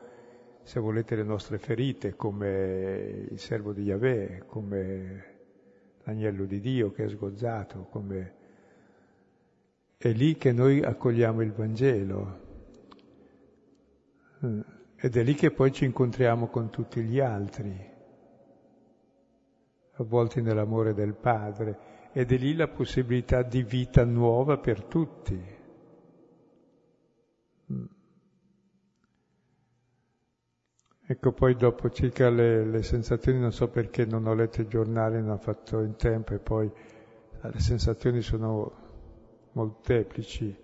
[0.63, 5.25] se volete, le nostre ferite, come il servo di Yahweh, come
[6.03, 8.35] l'agnello di Dio che è sgozzato, come...
[9.99, 12.45] È lì che noi accogliamo il Vangelo.
[14.97, 17.95] Ed è lì che poi ci incontriamo con tutti gli altri,
[19.97, 25.55] avvolti nell'amore del Padre ed è lì la possibilità di vita nuova per tutti.
[27.73, 27.85] Mm.
[31.09, 35.21] Ecco, poi dopo circa le, le, sensazioni, non so perché non ho letto i giornali,
[35.21, 36.71] non ho fatto in tempo e poi
[37.43, 38.73] le sensazioni sono
[39.53, 40.57] molteplici,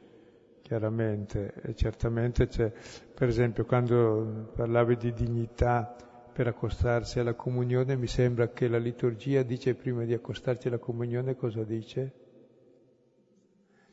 [0.62, 2.72] chiaramente, e certamente c'è,
[3.14, 5.94] per esempio, quando parlavi di dignità,
[6.32, 11.36] per accostarsi alla comunione, mi sembra che la liturgia dice prima di accostarci alla comunione
[11.36, 12.12] cosa dice?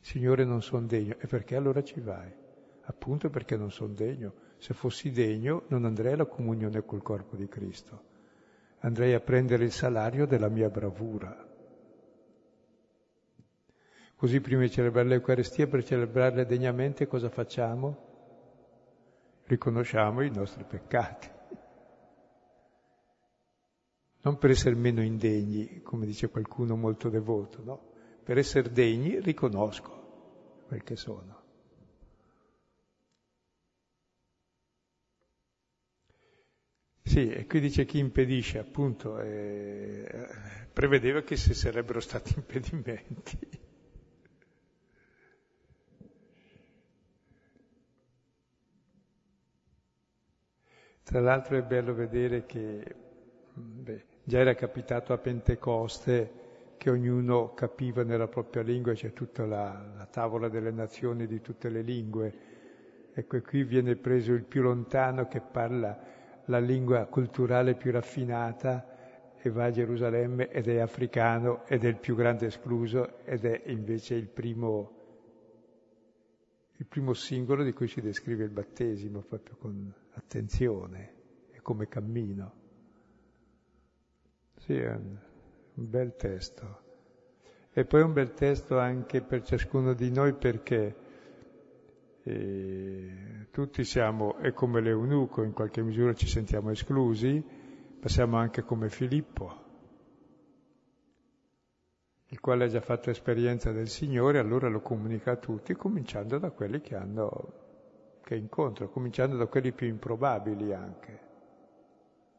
[0.00, 1.16] Signore non sono degno.
[1.18, 2.32] E perché allora ci vai?
[2.84, 4.32] Appunto perché non sono degno.
[4.56, 8.08] Se fossi degno non andrei alla comunione col corpo di Cristo.
[8.78, 11.46] Andrei a prendere il salario della mia bravura.
[14.16, 18.08] Così prima di celebrare l'Eucaristia, per celebrarla degnamente cosa facciamo?
[19.44, 21.38] Riconosciamo i nostri peccati
[24.22, 27.82] non per essere meno indegni, come dice qualcuno molto devoto, no?
[28.22, 30.04] Per essere degni riconosco
[30.66, 31.38] quel che sono.
[37.02, 40.28] Sì, e qui dice chi impedisce, appunto, eh,
[40.72, 43.38] prevedeva che ci sarebbero stati impedimenti.
[51.02, 52.96] Tra l'altro è bello vedere che
[53.52, 59.84] beh, Già era capitato a Pentecoste che ognuno capiva nella propria lingua, c'è tutta la,
[59.96, 62.34] la tavola delle nazioni di tutte le lingue.
[63.12, 65.98] Ecco, qui viene preso il più lontano che parla
[66.44, 71.98] la lingua culturale più raffinata e va a Gerusalemme ed è africano ed è il
[71.98, 74.92] più grande escluso ed è invece il primo,
[76.76, 81.14] il primo singolo di cui si descrive il battesimo proprio con attenzione
[81.50, 82.59] e come cammino.
[84.64, 85.16] Sì, è un,
[85.72, 86.82] bel testo.
[87.72, 90.96] E poi un bel testo anche per ciascuno di noi perché
[92.22, 97.42] eh, tutti siamo, e come l'eunuco in qualche misura ci sentiamo esclusi,
[98.00, 99.64] ma siamo anche come Filippo,
[102.26, 106.50] il quale ha già fatto esperienza del Signore, allora lo comunica a tutti, cominciando da
[106.50, 107.52] quelli che hanno,
[108.22, 111.20] che incontro, cominciando da quelli più improbabili anche,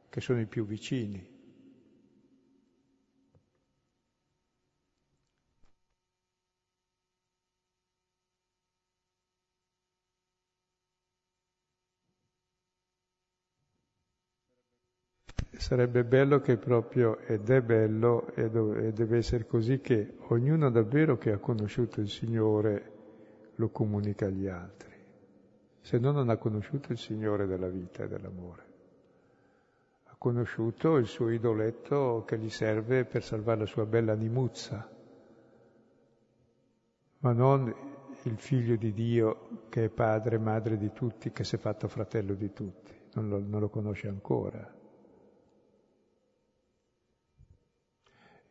[0.07, 1.39] che sono i più vicini.
[15.61, 21.31] Sarebbe bello che proprio, ed è bello, e, deve essere così, che ognuno davvero che
[21.31, 22.91] ha conosciuto il Signore
[23.55, 24.89] lo comunica agli altri.
[25.79, 28.63] Se no non ha conosciuto il Signore della vita e dell'amore.
[30.05, 34.89] Ha conosciuto il suo idoletto che gli serve per salvare la sua bella animuzza,
[37.19, 37.73] ma non
[38.23, 41.87] il figlio di Dio che è padre e madre di tutti, che si è fatto
[41.87, 42.91] fratello di tutti.
[43.13, 44.79] Non lo, non lo conosce ancora.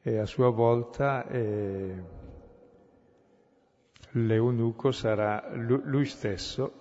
[0.03, 2.03] E a sua volta eh,
[4.13, 6.73] l'eunuco sarà lui stesso,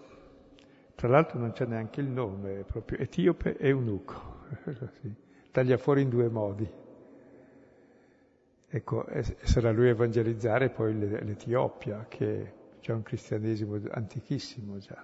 [0.95, 4.47] tra l'altro non c'è neanche il nome, è proprio etiope eunuco,
[5.51, 6.69] taglia fuori in due modi.
[8.71, 9.05] Ecco,
[9.41, 15.03] sarà lui a evangelizzare poi l'Etiopia, che c'è un cristianesimo antichissimo già.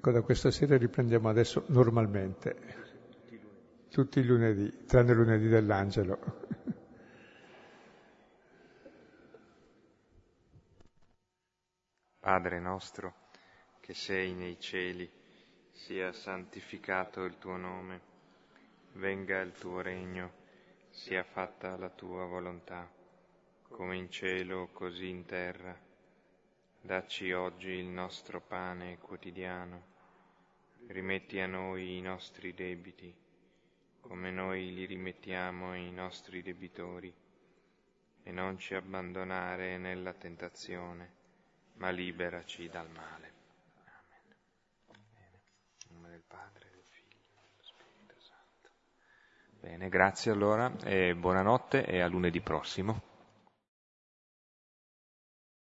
[0.00, 2.56] Ecco, da questa sera riprendiamo adesso normalmente,
[3.90, 6.18] tutti i lunedì, tranne il lunedì dell'angelo.
[12.18, 13.14] Padre nostro,
[13.80, 15.06] che sei nei cieli,
[15.70, 18.00] sia santificato il tuo nome,
[18.94, 20.32] venga il tuo regno,
[20.88, 22.90] sia fatta la tua volontà,
[23.68, 25.78] come in cielo così in terra.
[26.82, 29.89] Dacci oggi il nostro pane quotidiano,
[30.90, 33.14] rimetti a noi i nostri debiti,
[34.00, 37.12] come noi li rimettiamo ai nostri debitori,
[38.22, 41.12] e non ci abbandonare nella tentazione,
[41.74, 43.32] ma liberaci dal male.
[43.84, 44.36] Amen.
[45.12, 45.40] Bene.
[45.88, 48.70] In nome del Padre, del Figlio e dello Spirito Santo.
[49.60, 53.09] Bene, grazie allora, e buonanotte e a lunedì prossimo.